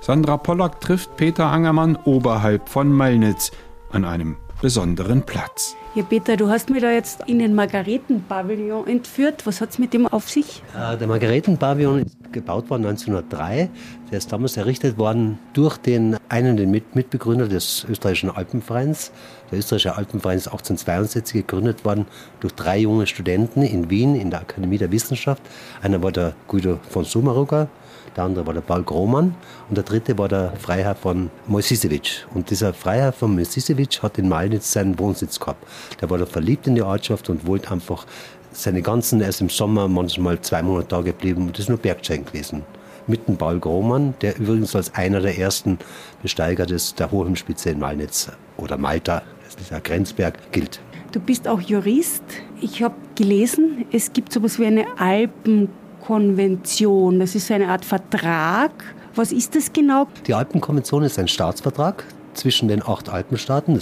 [0.00, 3.50] Sandra Pollack trifft Peter Angermann oberhalb von Malnitz
[3.92, 5.76] an einem besonderen Platz.
[5.94, 9.44] Ja, Peter, du hast mir da jetzt in den Margaretenpavillon entführt.
[9.44, 10.62] Was hat es mit dem auf sich?
[10.76, 13.70] Äh, der Margaretenpavillon ist gebaut worden 1903.
[14.10, 19.10] Der ist damals errichtet worden durch den einen den Mitbegründer des österreichischen Alpenvereins.
[19.50, 22.06] Der österreichische Alpenverein ist 1872 gegründet worden
[22.38, 25.42] durch drei junge Studenten in Wien in der Akademie der Wissenschaft.
[25.82, 27.68] Einer war der Guido von Sumaruga,
[28.16, 29.34] der andere war der Paul Grohmann
[29.68, 32.26] und der dritte war der Freiherr von Mojsisevic.
[32.34, 35.64] Und dieser Freiherr von Mojsisevic hat in Malnitz seinen Wohnsitz gehabt.
[36.00, 38.06] Der war da verliebt in die Ortschaft und wollte einfach
[38.52, 42.64] seine ganzen, erst im Sommer manchmal zwei Monate da geblieben und ist nur Bergsteigen gewesen.
[43.06, 45.78] Mit dem Paul Grohmann, der übrigens als einer der ersten
[46.22, 50.80] Besteiger des, der Hohenspitze in Malnitz oder Malta, das ist der Grenzberg, gilt.
[51.12, 52.22] Du bist auch Jurist.
[52.60, 55.68] Ich habe gelesen, es gibt sowas wie eine Alpen
[56.10, 57.20] Alpenkonvention.
[57.20, 58.72] Das ist eine Art Vertrag.
[59.14, 60.08] Was ist das genau?
[60.26, 63.78] Die Alpenkonvention ist ein Staatsvertrag zwischen den acht Alpenstaaten,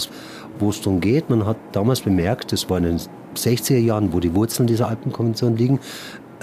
[0.59, 1.29] wo es darum geht.
[1.31, 2.99] Man hat damals bemerkt, das war in den
[3.35, 5.79] 60er Jahren, wo die Wurzeln dieser Alpenkonvention liegen,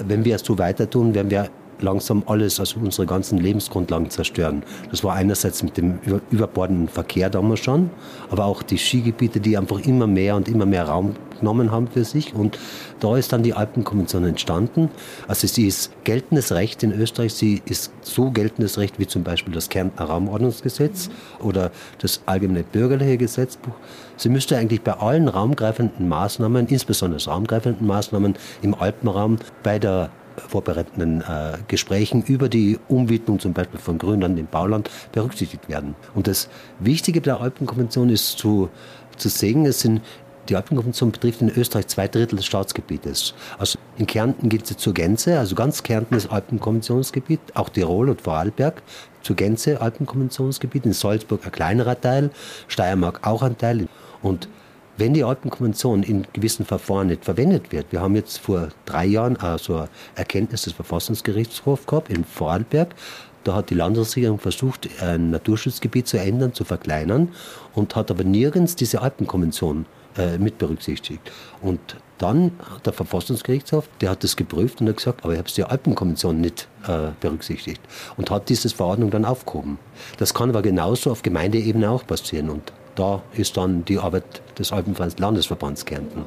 [0.04, 1.48] wenn wir es so weiter tun, werden wir
[1.80, 4.62] langsam alles, also unsere ganzen Lebensgrundlagen zerstören.
[4.90, 5.98] Das war einerseits mit dem
[6.30, 7.90] überbordenden Verkehr damals schon,
[8.30, 12.04] aber auch die Skigebiete, die einfach immer mehr und immer mehr Raum genommen haben für
[12.04, 12.34] sich.
[12.34, 12.58] Und
[13.00, 14.90] da ist dann die Alpenkonvention entstanden.
[15.28, 19.52] Also sie ist geltendes Recht in Österreich, sie ist so geltendes Recht wie zum Beispiel
[19.52, 21.10] das Kärntner Raumordnungsgesetz
[21.40, 23.74] oder das Allgemeine Bürgerliche Gesetzbuch.
[24.16, 30.10] Sie müsste eigentlich bei allen raumgreifenden Maßnahmen, insbesondere raumgreifenden Maßnahmen im Alpenraum, bei der
[30.48, 35.94] vorbereitenden äh, Gesprächen über die Umwidmung zum Beispiel von Grünland im Bauland berücksichtigt werden.
[36.14, 38.68] Und das Wichtige der Alpenkonvention ist zu,
[39.16, 40.00] zu sehen, es sind
[40.48, 43.34] Die Alpenkonvention betrifft in Österreich zwei Drittel des Staatsgebietes.
[43.58, 48.20] Also in Kärnten gilt sie zur Gänze, also ganz Kärnten ist Alpenkonventionsgebiet, auch Tirol und
[48.20, 48.82] Vorarlberg
[49.22, 52.30] zur Gänze Alpenkonventionsgebiet, in Salzburg ein kleinerer Teil,
[52.68, 53.88] Steiermark auch ein Teil.
[54.22, 54.48] Und
[54.98, 59.36] wenn die Alpenkonvention in gewissen Verfahren nicht verwendet wird, wir haben jetzt vor drei Jahren
[59.36, 62.94] also eine Erkenntnis des Verfassungsgerichtshofs gehabt in Vorarlberg,
[63.44, 67.28] da hat die Landesregierung versucht, ein Naturschutzgebiet zu ändern, zu verkleinern
[67.74, 69.86] und hat aber nirgends diese Alpenkonvention
[70.18, 71.30] äh, mit berücksichtigt.
[71.62, 71.78] Und
[72.18, 75.62] dann hat der Verfassungsgerichtshof, der hat das geprüft und hat gesagt, aber ich habe die
[75.62, 77.80] Alpenkonvention nicht äh, berücksichtigt
[78.16, 79.78] und hat diese Verordnung dann aufgehoben.
[80.18, 84.72] Das kann aber genauso auf Gemeindeebene auch passieren und da ist dann die Arbeit des
[84.72, 86.24] Alpenvereins Landesverbands Kärnten.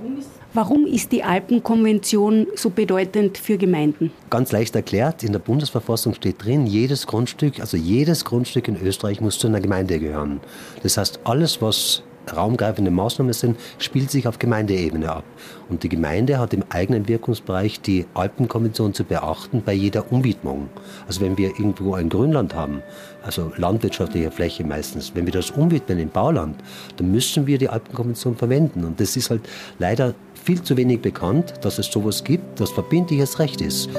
[0.54, 4.12] Warum ist die Alpenkonvention so bedeutend für Gemeinden?
[4.32, 9.22] Ganz leicht erklärt, in der Bundesverfassung steht drin, jedes Grundstück, also jedes Grundstück in Österreich
[9.22, 10.40] muss zu einer Gemeinde gehören.
[10.82, 12.02] Das heißt, alles, was
[12.36, 15.24] raumgreifende Maßnahmen sind, spielt sich auf Gemeindeebene ab.
[15.70, 20.70] Und die Gemeinde hat im eigenen Wirkungsbereich die Alpenkonvention zu beachten bei jeder Umwidmung.
[21.08, 22.82] Also wenn wir irgendwo ein Grünland haben,
[23.24, 26.56] also landwirtschaftliche Fläche meistens, wenn wir das umwidmen in Bauland,
[26.98, 28.86] dann müssen wir die Alpenkonvention verwenden.
[28.86, 29.42] Und das ist halt
[29.78, 30.14] leider
[30.44, 33.90] viel zu wenig bekannt, dass es sowas gibt, das verbindliches Recht ist.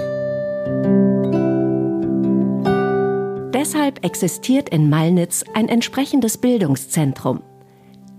[3.53, 7.43] Deshalb existiert in Malnitz ein entsprechendes Bildungszentrum.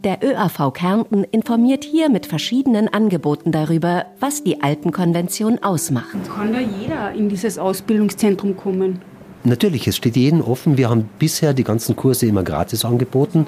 [0.04, 6.16] Der ÖAV Kärnten informiert hier mit verschiedenen Angeboten darüber, was die Alpenkonvention ausmacht.
[6.28, 9.04] Kann da jeder in dieses Ausbildungszentrum kommen?
[9.44, 10.78] Natürlich, es steht jedem offen.
[10.78, 13.46] Wir haben bisher die ganzen Kurse immer gratis angeboten.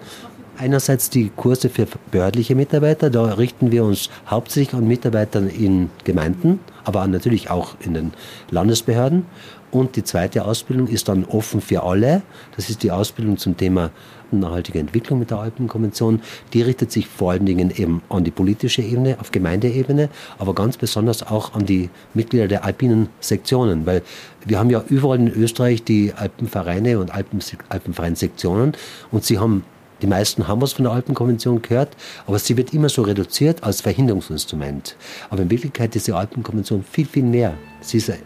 [0.57, 6.59] Einerseits die Kurse für behördliche Mitarbeiter, da richten wir uns hauptsächlich an Mitarbeitern in Gemeinden,
[6.83, 8.11] aber natürlich auch in den
[8.51, 9.25] Landesbehörden.
[9.71, 12.21] Und die zweite Ausbildung ist dann offen für alle.
[12.55, 13.89] Das ist die Ausbildung zum Thema
[14.31, 16.21] nachhaltige Entwicklung mit der Alpenkonvention.
[16.53, 20.77] Die richtet sich vor allen Dingen eben an die politische Ebene, auf Gemeindeebene, aber ganz
[20.77, 24.03] besonders auch an die Mitglieder der alpinen Sektionen, weil
[24.45, 27.39] wir haben ja überall in Österreich die Alpenvereine und Alpen,
[27.69, 28.73] Alpenvereinssektionen
[29.11, 29.63] und sie haben
[30.03, 31.95] die meisten haben was von der Alpenkonvention gehört,
[32.27, 34.97] aber sie wird immer so reduziert als Verhinderungsinstrument.
[35.29, 37.53] Aber in Wirklichkeit ist die Alpenkonvention viel, viel mehr.
[37.79, 38.19] Sie ist ein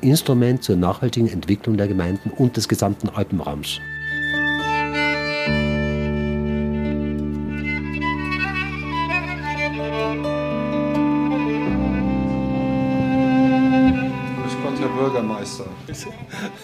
[0.00, 3.78] Instrument zur nachhaltigen Entwicklung der Gemeinden und des gesamten Alpenraums.
[14.98, 15.66] Bürgermeister.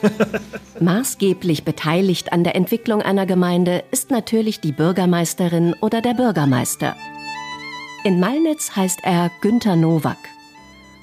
[0.81, 6.97] Maßgeblich beteiligt an der Entwicklung einer Gemeinde ist natürlich die Bürgermeisterin oder der Bürgermeister.
[8.05, 10.19] In Malnitz heißt er Günther Nowak.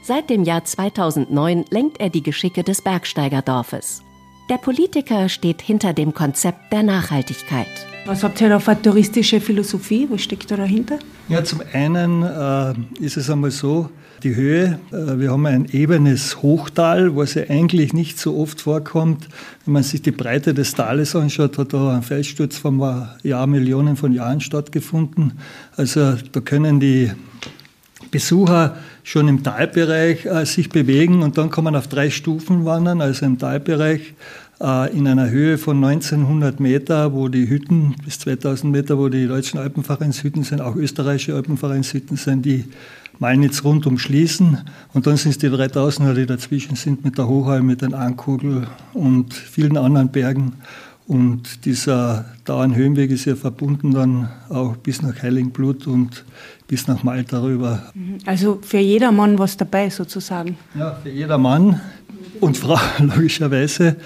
[0.04, 4.04] Seit dem Jahr 2009 lenkt er die Geschicke des Bergsteigerdorfes.
[4.50, 7.68] Der Politiker steht hinter dem Konzept der Nachhaltigkeit.
[8.06, 10.08] Was habt ihr da für touristische Philosophie?
[10.10, 11.00] Was steckt da dahinter?
[11.30, 13.90] Ja, zum einen äh, ist es einmal so,
[14.24, 19.28] die Höhe, äh, wir haben ein ebenes Hochtal, was ja eigentlich nicht so oft vorkommt.
[19.66, 22.80] Wenn man sich die Breite des Tales anschaut, hat da ein Felssturz von
[23.24, 25.34] Jahr, Millionen von Jahren stattgefunden.
[25.76, 27.12] Also da können die
[28.12, 33.02] Besucher schon im Talbereich äh, sich bewegen und dann kann man auf drei Stufen wandern,
[33.02, 34.14] also im Talbereich
[34.62, 39.28] äh, in einer Höhe von 1900 Meter, wo die Hütten bis 2000 Meter, wo die
[39.28, 42.66] deutschen Alpenvereinshütten sind, auch österreichische Alpenvereinshütten sind, die
[43.22, 44.58] Malnitz rund umschließen.
[44.94, 48.68] Und dann sind es die 3000er, die dazwischen sind mit der Hochheim, mit den Ankugel
[48.94, 50.54] und vielen anderen Bergen.
[51.06, 56.24] Und dieser Dauernhöhenweg ist ja verbunden dann auch bis nach Heiligenblut und
[56.68, 57.92] bis nach Malta rüber.
[58.26, 60.58] Also für jedermann was dabei sozusagen.
[60.74, 61.80] Ja, für jedermann
[62.40, 63.98] und Frau logischerweise.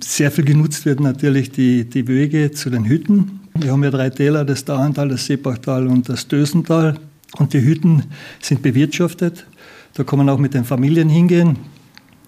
[0.00, 3.40] Sehr viel genutzt wird natürlich die, die Wege zu den Hütten.
[3.54, 6.96] Wir haben ja drei Täler, das Dauerntal, das Seebachtal und das Dösental.
[7.38, 8.04] Und die Hütten
[8.40, 9.46] sind bewirtschaftet.
[9.94, 11.56] Da kann man auch mit den Familien hingehen.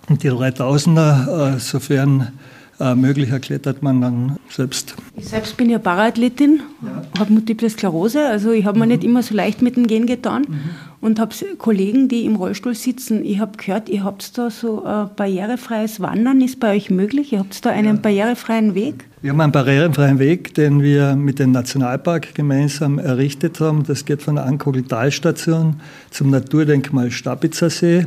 [0.08, 2.32] Und die 3000er, äh, sofern
[2.80, 4.96] äh, möglich erklettert man dann selbst.
[5.16, 7.20] Ich selbst bin ja Paraathletin, ja.
[7.20, 8.92] habe Multiple Sklerose, also ich habe mir mhm.
[8.92, 10.70] nicht immer so leicht mit dem Gehen getan mhm.
[11.04, 13.26] Und habe Kollegen, die im Rollstuhl sitzen.
[13.26, 17.34] Ich habe gehört, ihr habt da so ein barrierefreies Wandern, ist bei euch möglich?
[17.34, 18.00] Ihr habt da einen ja.
[18.00, 19.04] barrierefreien Weg?
[19.20, 23.84] Wir haben einen barrierefreien Weg, den wir mit dem Nationalpark gemeinsam errichtet haben.
[23.84, 25.76] Das geht von der Ankogeltalstation
[26.10, 28.06] zum Naturdenkmal Stapitzer See.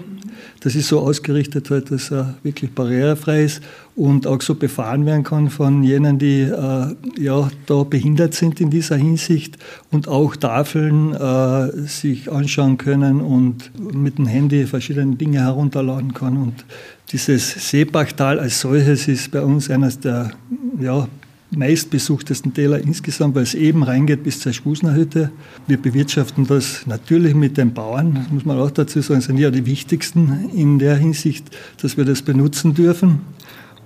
[0.62, 3.62] Das ist so ausgerichtet, halt, dass er wirklich barrierefrei ist
[3.96, 8.70] und auch so befahren werden kann von jenen, die äh, ja, da behindert sind in
[8.70, 9.58] dieser Hinsicht
[9.92, 16.38] und auch Tafeln äh, sich anschauen können und mit dem Handy verschiedene Dinge herunterladen kann.
[16.38, 16.66] Und
[17.12, 20.32] dieses Seebachtal als solches ist bei uns eines der
[20.80, 21.08] ja,
[21.52, 25.32] meistbesuchtesten Täler insgesamt, weil es eben reingeht bis zur Spusner Hütte.
[25.66, 29.50] Wir bewirtschaften das natürlich mit den Bauern, das muss man auch dazu sagen, sind ja
[29.50, 31.50] die wichtigsten in der Hinsicht,
[31.82, 33.22] dass wir das benutzen dürfen.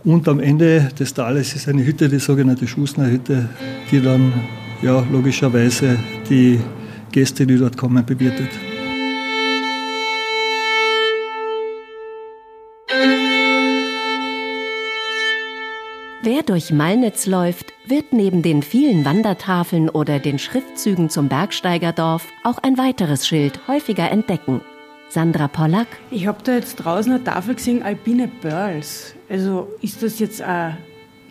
[0.04, 3.50] Und am Ende des Tales ist eine Hütte, die sogenannte Schusner Hütte,
[3.92, 4.34] die dann
[4.82, 6.60] ja, logischerweise die
[7.12, 8.50] Gäste, die dort kommen, bewirtet.
[16.24, 22.60] Wer durch Malnitz läuft, wird neben den vielen Wandertafeln oder den Schriftzügen zum Bergsteigerdorf auch
[22.60, 24.62] ein weiteres Schild häufiger entdecken.
[25.10, 25.88] Sandra Pollack.
[26.12, 29.16] Ich habe da jetzt draußen eine Tafel gesehen, Alpine Pearls.
[29.30, 30.78] Also ist das jetzt ein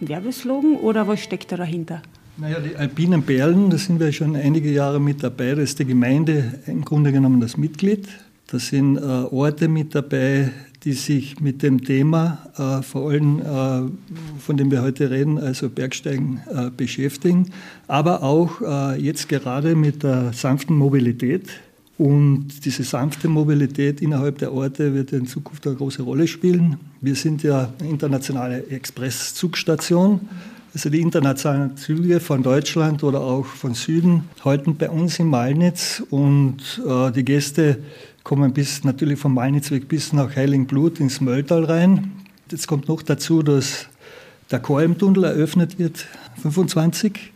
[0.00, 2.02] Werbeslogan oder was steckt da dahinter?
[2.36, 5.54] Naja, die alpinen Perlen, da sind wir schon einige Jahre mit dabei.
[5.54, 8.08] Da ist die Gemeinde im Grunde genommen das Mitglied.
[8.48, 10.50] Da sind äh, Orte mit dabei,
[10.84, 15.68] die sich mit dem Thema, äh, vor allem äh, von dem wir heute reden, also
[15.68, 17.50] Bergsteigen, äh, beschäftigen,
[17.86, 21.48] aber auch äh, jetzt gerade mit der sanften Mobilität.
[21.98, 26.78] Und diese sanfte Mobilität innerhalb der Orte wird in Zukunft eine große Rolle spielen.
[27.02, 30.20] Wir sind ja eine internationale Expresszugstation.
[30.72, 36.02] Also die internationalen Züge von Deutschland oder auch von Süden halten bei uns in Malnitz
[36.10, 37.80] und äh, die Gäste
[38.22, 42.12] kommen bis natürlich vom Malnitzweg bis nach Heiligenblut ins Mölltal rein.
[42.50, 43.86] Jetzt kommt noch dazu, dass
[44.50, 46.06] der Kolmtunnel eröffnet wird,
[46.42, 47.32] 25.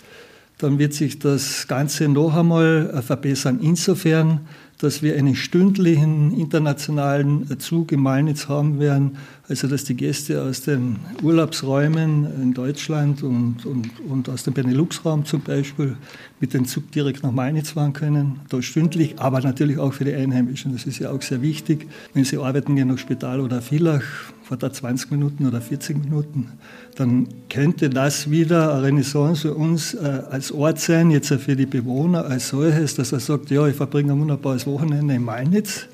[0.58, 4.40] Dann wird sich das Ganze noch einmal äh, verbessern, insofern,
[4.78, 9.16] dass wir einen stündlichen internationalen Zug in Malnitz haben werden,
[9.48, 15.26] also dass die Gäste aus den Urlaubsräumen in Deutschland und, und, und aus dem Benelux-Raum
[15.26, 15.96] zum Beispiel
[16.40, 20.14] mit dem Zug direkt nach Mainz fahren können, da stündlich, aber natürlich auch für die
[20.14, 20.72] Einheimischen.
[20.72, 21.86] Das ist ja auch sehr wichtig.
[22.14, 24.02] Wenn sie arbeiten gehen nach Spital oder Villach,
[24.42, 26.48] vor da 20 Minuten oder 40 Minuten,
[26.96, 31.66] dann könnte das wieder eine Renaissance für uns äh, als Ort sein, jetzt für die
[31.66, 35.86] Bewohner als solches, dass er sagt, ja, ich verbringe ein wunderbares Wochenende in Mainz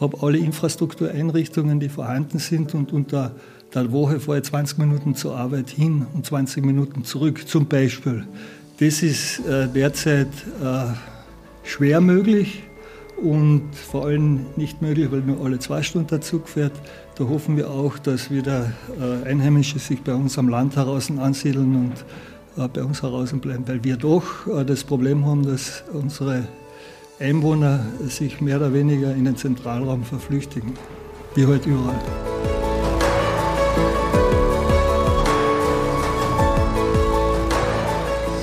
[0.00, 3.32] habe alle Infrastruktureinrichtungen, die vorhanden sind und unter
[3.74, 8.24] der Woche vorher 20 Minuten zur Arbeit hin und 20 Minuten zurück zum Beispiel.
[8.80, 10.28] Das ist äh, derzeit
[10.62, 10.86] äh,
[11.62, 12.62] schwer möglich
[13.22, 16.72] und vor allem nicht möglich, weil nur alle zwei Stunden der Zug fährt.
[17.16, 21.76] Da hoffen wir auch, dass wieder äh, Einheimische sich bei uns am Land heraus ansiedeln
[21.76, 24.24] und bei uns heraus bleiben, weil wir doch
[24.66, 26.48] das Problem haben, dass unsere
[27.20, 30.72] Einwohner sich mehr oder weniger in den Zentralraum verflüchtigen,
[31.34, 32.00] wie heute halt überall.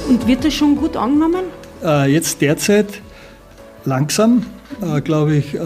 [0.08, 1.46] Und wird das schon gut angenommen?
[1.84, 3.02] Äh, jetzt derzeit
[3.84, 4.46] langsam,
[4.82, 5.60] äh, glaube ich, äh,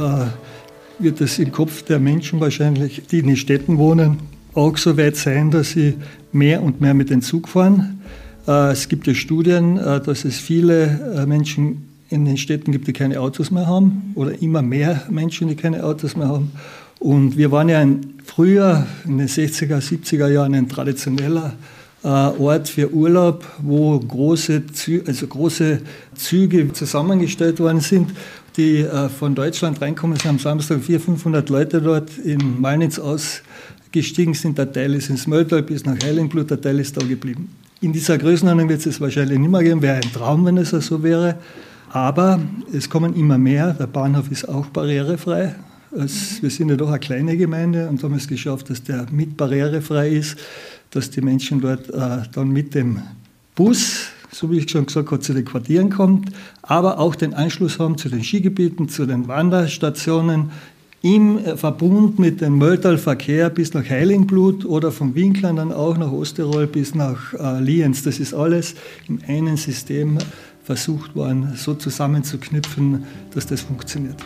[0.97, 4.19] wird es im Kopf der Menschen wahrscheinlich, die in den Städten wohnen,
[4.53, 5.95] auch so weit sein, dass sie
[6.31, 8.01] mehr und mehr mit dem Zug fahren.
[8.47, 12.87] Äh, es gibt ja Studien, äh, dass es viele äh, Menschen in den Städten gibt,
[12.87, 16.51] die keine Autos mehr haben oder immer mehr Menschen, die keine Autos mehr haben.
[16.99, 21.53] Und wir waren ja ein, früher in den 60er, 70er Jahren ein traditioneller
[22.03, 25.79] äh, Ort für Urlaub, wo große, Zü also große
[26.15, 28.11] Züge zusammengestellt worden sind,
[28.57, 30.17] die äh, von Deutschland reinkommen.
[30.17, 34.57] Es haben am Samstag 400, 500 Leute dort in Malnitz ausgestiegen sind.
[34.57, 37.49] Der Teil ist ins Mölltal bis nach Heiligenblut, der Teil ist da geblieben.
[37.79, 39.81] In dieser Größenordnung wird es wahrscheinlich nicht mehr geben.
[39.81, 41.37] Wäre ein Traum, wenn es so wäre.
[41.93, 42.39] Aber
[42.71, 43.73] es kommen immer mehr.
[43.73, 45.55] Der Bahnhof ist auch barrierefrei.
[45.91, 49.35] Es, wir sind ja doch eine kleine Gemeinde und haben es geschafft, dass der mit
[49.35, 50.37] barrierefrei ist,
[50.91, 53.01] dass die Menschen dort äh, dann mit dem
[53.55, 56.29] Bus, so wie ich schon gesagt habe, zu den Quartieren kommt,
[56.61, 60.51] aber auch den Anschluss haben zu den Skigebieten, zu den Wanderstationen,
[61.03, 66.67] im Verbund mit dem Mölltalverkehr bis nach Heiligenblut oder vom Winkler dann auch nach Osterol
[66.67, 68.03] bis nach äh, Lienz.
[68.03, 68.75] Das ist alles
[69.07, 70.19] im einen System
[70.63, 74.17] versucht worden, so zusammenzuknüpfen, dass das funktioniert.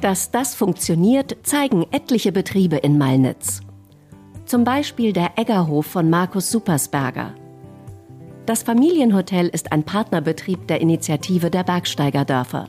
[0.00, 3.60] Dass das funktioniert, zeigen etliche Betriebe in Malnitz.
[4.46, 7.34] Zum Beispiel der Eggerhof von Markus Supersberger.
[8.44, 12.68] Das Familienhotel ist ein Partnerbetrieb der Initiative der Bergsteigerdörfer.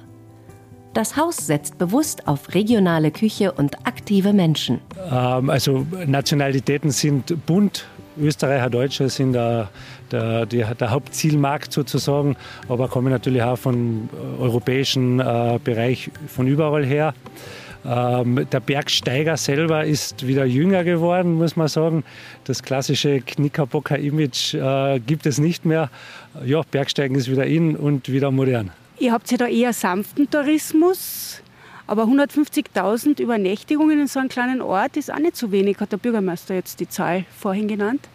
[0.94, 4.80] Das Haus setzt bewusst auf regionale Küche und aktive Menschen.
[5.12, 7.88] Ähm, also Nationalitäten sind bunt.
[8.16, 9.70] Österreicher, Deutsche sind der,
[10.12, 12.36] der, der, Hauptzielmarkt sozusagen,
[12.70, 14.08] aber kommen natürlich auch vom
[14.40, 17.16] europäischen äh, Bereich von überall her.
[17.86, 22.04] Ähm, der Bergsteiger selber ist wieder jünger geworden, muss man sagen.
[22.44, 25.90] Das klassische Knickerbocker-Image äh, gibt es nicht mehr.
[26.46, 28.72] Ja, Bergsteigen ist wieder in und wieder modern.
[29.00, 31.44] Ihr habt ja da eher sanften Tourismus,
[31.86, 35.98] Aber 150.000 Übernächtigungen in so einem kleinen Ort ist auch nicht so wenig, hat der
[35.98, 38.08] Bürgermeister jetzt die Zahl vorhin genannt.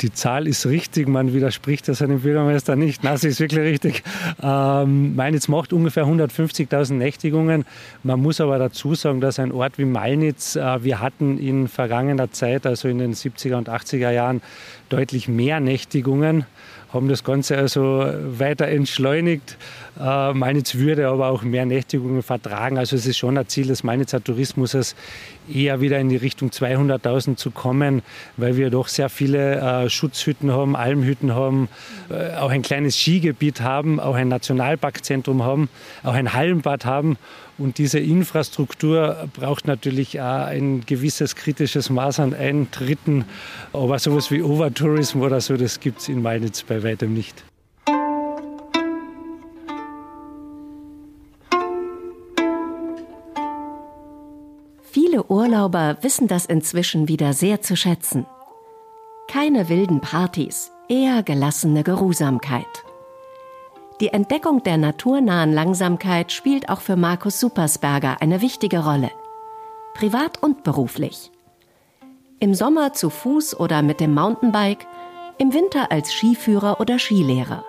[0.00, 3.02] Die Zahl ist richtig, man widerspricht das einem Bürgermeister nicht.
[3.02, 4.04] Na, sie ist wirklich richtig.
[4.40, 7.64] Ähm, Mainitz macht ungefähr 150.000 Nächtigungen.
[8.04, 12.30] Man muss aber dazu sagen, dass ein Ort wie Mainitz, äh, wir hatten in vergangener
[12.30, 14.42] Zeit, also in den 70er und 80er Jahren,
[14.90, 16.46] deutlich mehr Nächtigungen
[16.92, 18.06] haben das Ganze also
[18.38, 19.56] weiter entschleunigt.
[19.98, 20.04] Äh,
[20.74, 22.78] würde aber auch mehr Nächtigungen vertragen.
[22.78, 24.94] Also es ist schon ein Ziel des Mainitzer Tourismus,
[25.52, 28.02] eher wieder in die Richtung 200.000 zu kommen,
[28.36, 31.68] weil wir doch sehr viele äh, Schutzhütten haben, Almhütten haben,
[32.10, 35.68] äh, auch ein kleines Skigebiet haben, auch ein Nationalparkzentrum haben,
[36.04, 37.16] auch ein Hallenbad haben.
[37.56, 43.24] Und diese Infrastruktur braucht natürlich auch ein gewisses kritisches Maß an Eintritten.
[43.72, 47.42] Aber sowas wie Overtourism oder so, das gibt es in Mainitz bei weitem nicht.
[55.18, 58.24] Viele Urlauber wissen das inzwischen wieder sehr zu schätzen.
[59.26, 62.84] Keine wilden Partys, eher gelassene Geruhsamkeit.
[64.00, 69.10] Die Entdeckung der naturnahen Langsamkeit spielt auch für Markus Supersberger eine wichtige Rolle.
[69.94, 71.32] Privat und beruflich.
[72.38, 74.86] Im Sommer zu Fuß oder mit dem Mountainbike,
[75.38, 77.64] im Winter als Skiführer oder Skilehrer.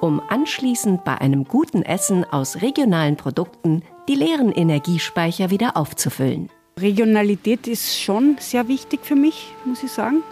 [0.00, 6.50] Um anschließend bei einem guten Essen aus regionalen Produkten die leeren Energiespeicher wieder aufzufüllen.
[6.78, 10.22] Regionalität ist schon sehr wichtig für mich, muss ich sagen.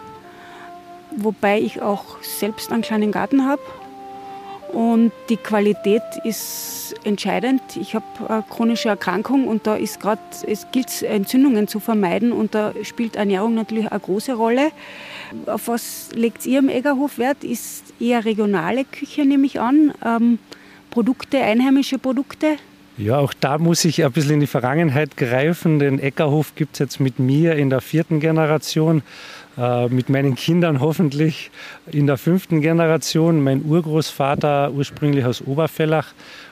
[1.15, 3.61] Wobei ich auch selbst einen kleinen Garten habe
[4.73, 7.61] und die Qualität ist entscheidend.
[7.75, 12.53] Ich habe eine chronische Erkrankung und da ist gerade, es gilt Entzündungen zu vermeiden und
[12.53, 14.71] da spielt Ernährung natürlich eine große Rolle.
[15.47, 17.43] Auf was legt ihr im Eggerhof Wert?
[17.43, 19.93] Ist eher regionale Küche, nehme ich an.
[20.05, 20.39] Ähm,
[20.91, 22.57] Produkte, einheimische Produkte?
[22.99, 25.79] Ja, auch da muss ich ein bisschen in die Vergangenheit greifen.
[25.79, 29.03] Den Eckerhof gibt es jetzt mit mir in der vierten Generation.
[29.57, 31.49] Äh, mit meinen Kindern hoffentlich
[31.89, 33.41] in der fünften Generation.
[33.41, 36.07] Mein Urgroßvater, ursprünglich aus Oberfellach,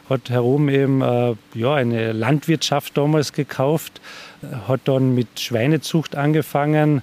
[0.09, 3.99] hat herum eben äh, ja, eine Landwirtschaft damals gekauft,
[4.69, 7.01] hat dann mit Schweinezucht angefangen,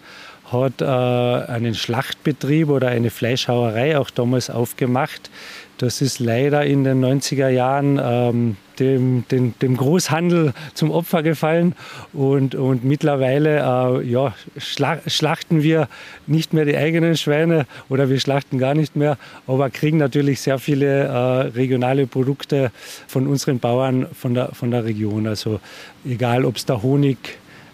[0.51, 5.29] hat äh, einen Schlachtbetrieb oder eine Fleischhauerei auch damals aufgemacht.
[5.77, 11.75] Das ist leider in den 90er Jahren ähm, dem, dem, dem, Großhandel zum Opfer gefallen
[12.13, 15.89] und, und mittlerweile äh, ja, schlachten wir
[16.27, 20.59] nicht mehr die eigenen Schweine oder wir schlachten gar nicht mehr, aber kriegen natürlich sehr
[20.59, 21.17] viele äh,
[21.57, 22.71] regionale Produkte
[23.07, 25.27] von unseren Bauern von der, von der Region.
[25.27, 25.61] Also
[26.05, 27.19] egal, ob es der Honig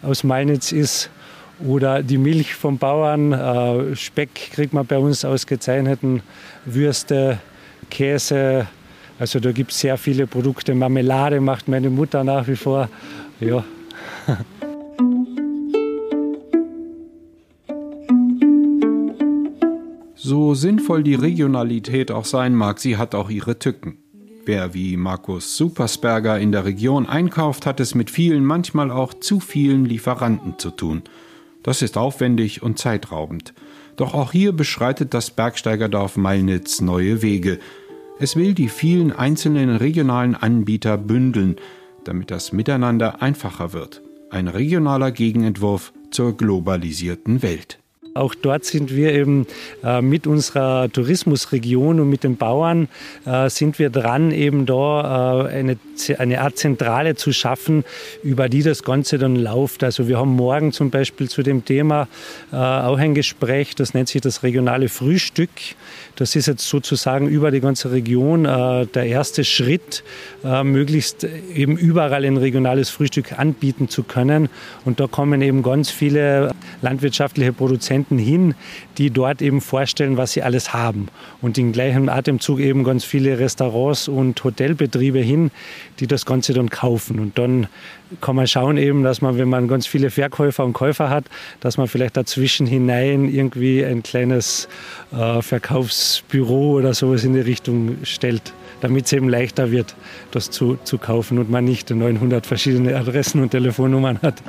[0.02, 1.10] aus Mainitz ist
[1.66, 6.22] oder die Milch vom Bauern, äh, Speck kriegt man bei uns ausgezeichneten,
[6.64, 7.38] Würste,
[7.90, 8.66] Käse.
[9.20, 10.74] Also da gibt es sehr viele Produkte.
[10.74, 12.88] Marmelade macht meine Mutter nach wie vor.
[13.38, 13.64] Ja.
[20.22, 23.98] So sinnvoll die Regionalität auch sein mag, sie hat auch ihre Tücken.
[24.44, 29.40] Wer wie Markus Supersberger in der Region einkauft, hat es mit vielen, manchmal auch zu
[29.40, 31.02] vielen Lieferanten zu tun.
[31.64, 33.54] Das ist aufwendig und zeitraubend.
[33.96, 37.58] Doch auch hier beschreitet das Bergsteigerdorf Meilnitz neue Wege.
[38.22, 41.56] Es will die vielen einzelnen regionalen Anbieter bündeln,
[42.04, 44.02] damit das Miteinander einfacher wird.
[44.28, 47.79] Ein regionaler Gegenentwurf zur globalisierten Welt.
[48.12, 49.46] Auch dort sind wir eben
[49.84, 52.88] äh, mit unserer Tourismusregion und mit den Bauern
[53.24, 55.76] äh, sind wir dran, eben da äh, eine,
[56.18, 57.84] eine Art Zentrale zu schaffen,
[58.24, 59.84] über die das Ganze dann läuft.
[59.84, 62.08] Also wir haben morgen zum Beispiel zu dem Thema
[62.52, 65.50] äh, auch ein Gespräch, das nennt sich das regionale Frühstück.
[66.16, 70.02] Das ist jetzt sozusagen über die ganze Region äh, der erste Schritt,
[70.44, 74.48] äh, möglichst eben überall ein regionales Frühstück anbieten zu können.
[74.84, 76.52] Und da kommen eben ganz viele
[76.82, 78.54] landwirtschaftliche Produzenten Produzenten hin,
[78.98, 81.08] die dort eben vorstellen, was sie alles haben.
[81.42, 85.50] Und im gleichen Atemzug eben ganz viele Restaurants und Hotelbetriebe hin,
[85.98, 87.18] die das Ganze dann kaufen.
[87.18, 87.66] Und dann
[88.20, 91.24] kann man schauen eben, dass man, wenn man ganz viele Verkäufer und Käufer hat,
[91.60, 94.68] dass man vielleicht dazwischen hinein irgendwie ein kleines
[95.12, 99.94] äh, Verkaufsbüro oder sowas in die Richtung stellt damit es eben leichter wird,
[100.30, 104.42] das zu, zu kaufen und man nicht 900 verschiedene Adressen und Telefonnummern hat.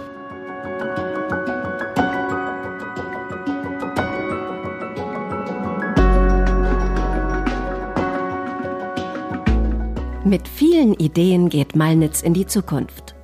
[10.32, 13.16] Mit vielen Ideen geht Malnitz in die Zukunft.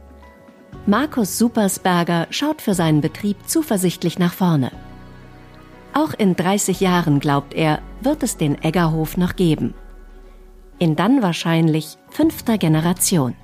[0.85, 4.73] Markus Supersberger schaut für seinen Betrieb zuversichtlich nach vorne.
[5.93, 9.73] Auch in 30 Jahren, glaubt er, wird es den Eggerhof noch geben.
[10.79, 13.35] In dann wahrscheinlich fünfter Generation.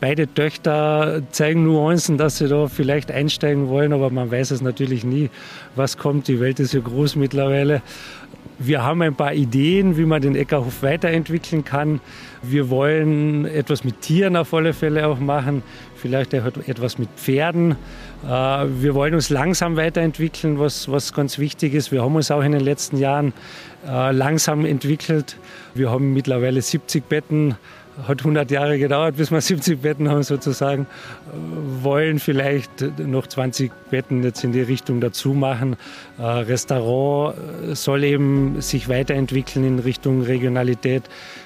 [0.00, 5.04] beide Töchter zeigen Nuancen, dass sie da vielleicht einsteigen wollen, aber man weiß es natürlich
[5.04, 5.30] nie,
[5.76, 6.26] was kommt.
[6.26, 7.82] Die Welt ist ja groß mittlerweile.
[8.58, 12.00] Wir haben ein paar Ideen, wie man den Eckerhof weiterentwickeln kann.
[12.42, 15.62] Wir wollen etwas mit Tieren auf alle Fälle auch machen,
[15.94, 17.72] vielleicht auch etwas mit Pferden.
[18.24, 21.92] Äh, wir wollen uns langsam weiterentwickeln, was, was ganz wichtig ist.
[21.92, 23.34] Wir haben uns auch in den letzten Jahren
[23.86, 25.36] äh, langsam entwickelt.
[25.74, 27.56] Wir haben mittlerweile 70 Betten
[28.06, 30.86] hat 100 Jahre gedauert, bis wir 70 Betten haben sozusagen.
[31.82, 35.76] Wollen vielleicht noch 20 Betten jetzt in die Richtung dazu machen.
[36.18, 37.36] Äh, Restaurant
[37.72, 41.04] soll eben sich weiterentwickeln in Richtung Regionalität.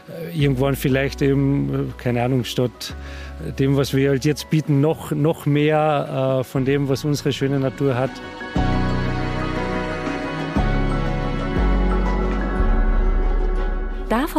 [0.09, 2.95] Äh, irgendwann vielleicht eben, keine Ahnung, statt
[3.59, 7.59] dem, was wir halt jetzt bieten, noch, noch mehr äh, von dem, was unsere schöne
[7.59, 8.11] Natur hat.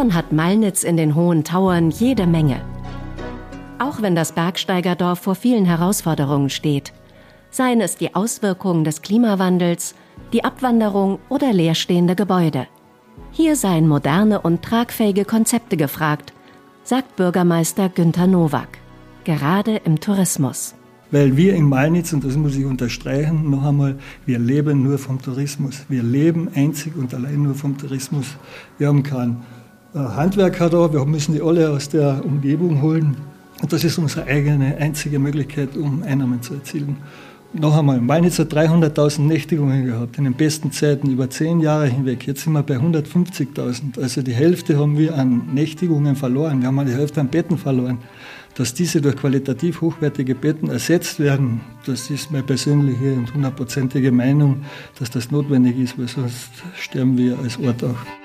[0.02, 2.60] Davon hat Malnitz in den hohen Tauern jede Menge.
[3.78, 6.92] Auch wenn das Bergsteigerdorf vor vielen Herausforderungen steht,
[7.52, 9.94] seien es die Auswirkungen des Klimawandels,
[10.34, 12.66] die Abwanderung oder leerstehende Gebäude.
[13.30, 16.34] Hier seien moderne und tragfähige Konzepte gefragt,
[16.84, 18.80] sagt Bürgermeister Günther Nowak,
[19.24, 20.74] gerade im Tourismus.
[21.12, 25.22] Weil wir in Malnitz, und das muss ich unterstreichen, noch einmal, wir leben nur vom
[25.22, 25.86] Tourismus.
[25.90, 28.26] Wir leben einzig und allein nur vom Tourismus.
[28.80, 29.44] Wir haben keinen
[29.94, 33.18] Handwerker da, wir müssen die alle aus der Umgebung holen.
[33.62, 36.98] Und das ist unsere eigene einzige Möglichkeit, um Einnahmen zu erzielen.
[37.54, 42.26] Noch einmal, Mainz hat 300.000 Nächtigungen gehabt, in den besten Zeiten über zehn Jahre hinweg.
[42.26, 44.02] Jetzt sind wir bei 150.000.
[44.02, 46.62] Also die Hälfte haben wir an Nächtigungen verloren.
[46.62, 47.98] Wir haben die Hälfte an Betten verloren.
[48.56, 54.64] Dass diese durch qualitativ hochwertige Betten ersetzt werden, das ist meine persönliche und hundertprozentige Meinung,
[54.98, 58.21] dass das notwendig ist, weil sonst sterben wir als Ort auch.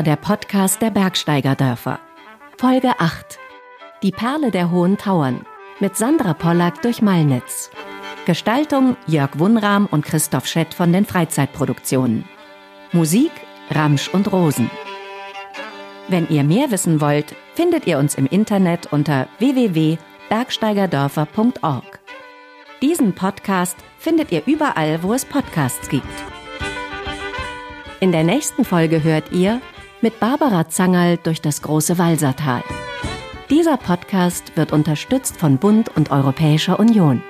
[0.00, 2.00] War der Podcast der Bergsteigerdörfer.
[2.56, 3.38] Folge 8.
[4.02, 5.44] Die Perle der Hohen Tauern
[5.78, 7.70] mit Sandra Pollack durch Malnitz.
[8.24, 12.24] Gestaltung Jörg Wunram und Christoph Schett von den Freizeitproduktionen.
[12.92, 13.30] Musik
[13.68, 14.70] Ramsch und Rosen.
[16.08, 22.00] Wenn ihr mehr wissen wollt, findet ihr uns im Internet unter www.bergsteigerdörfer.org.
[22.80, 26.06] Diesen Podcast findet ihr überall, wo es Podcasts gibt.
[28.00, 29.60] In der nächsten Folge hört ihr
[30.02, 32.62] mit Barbara Zangerl durch das große Walsertal.
[33.50, 37.22] Dieser Podcast wird unterstützt von Bund und Europäischer Union.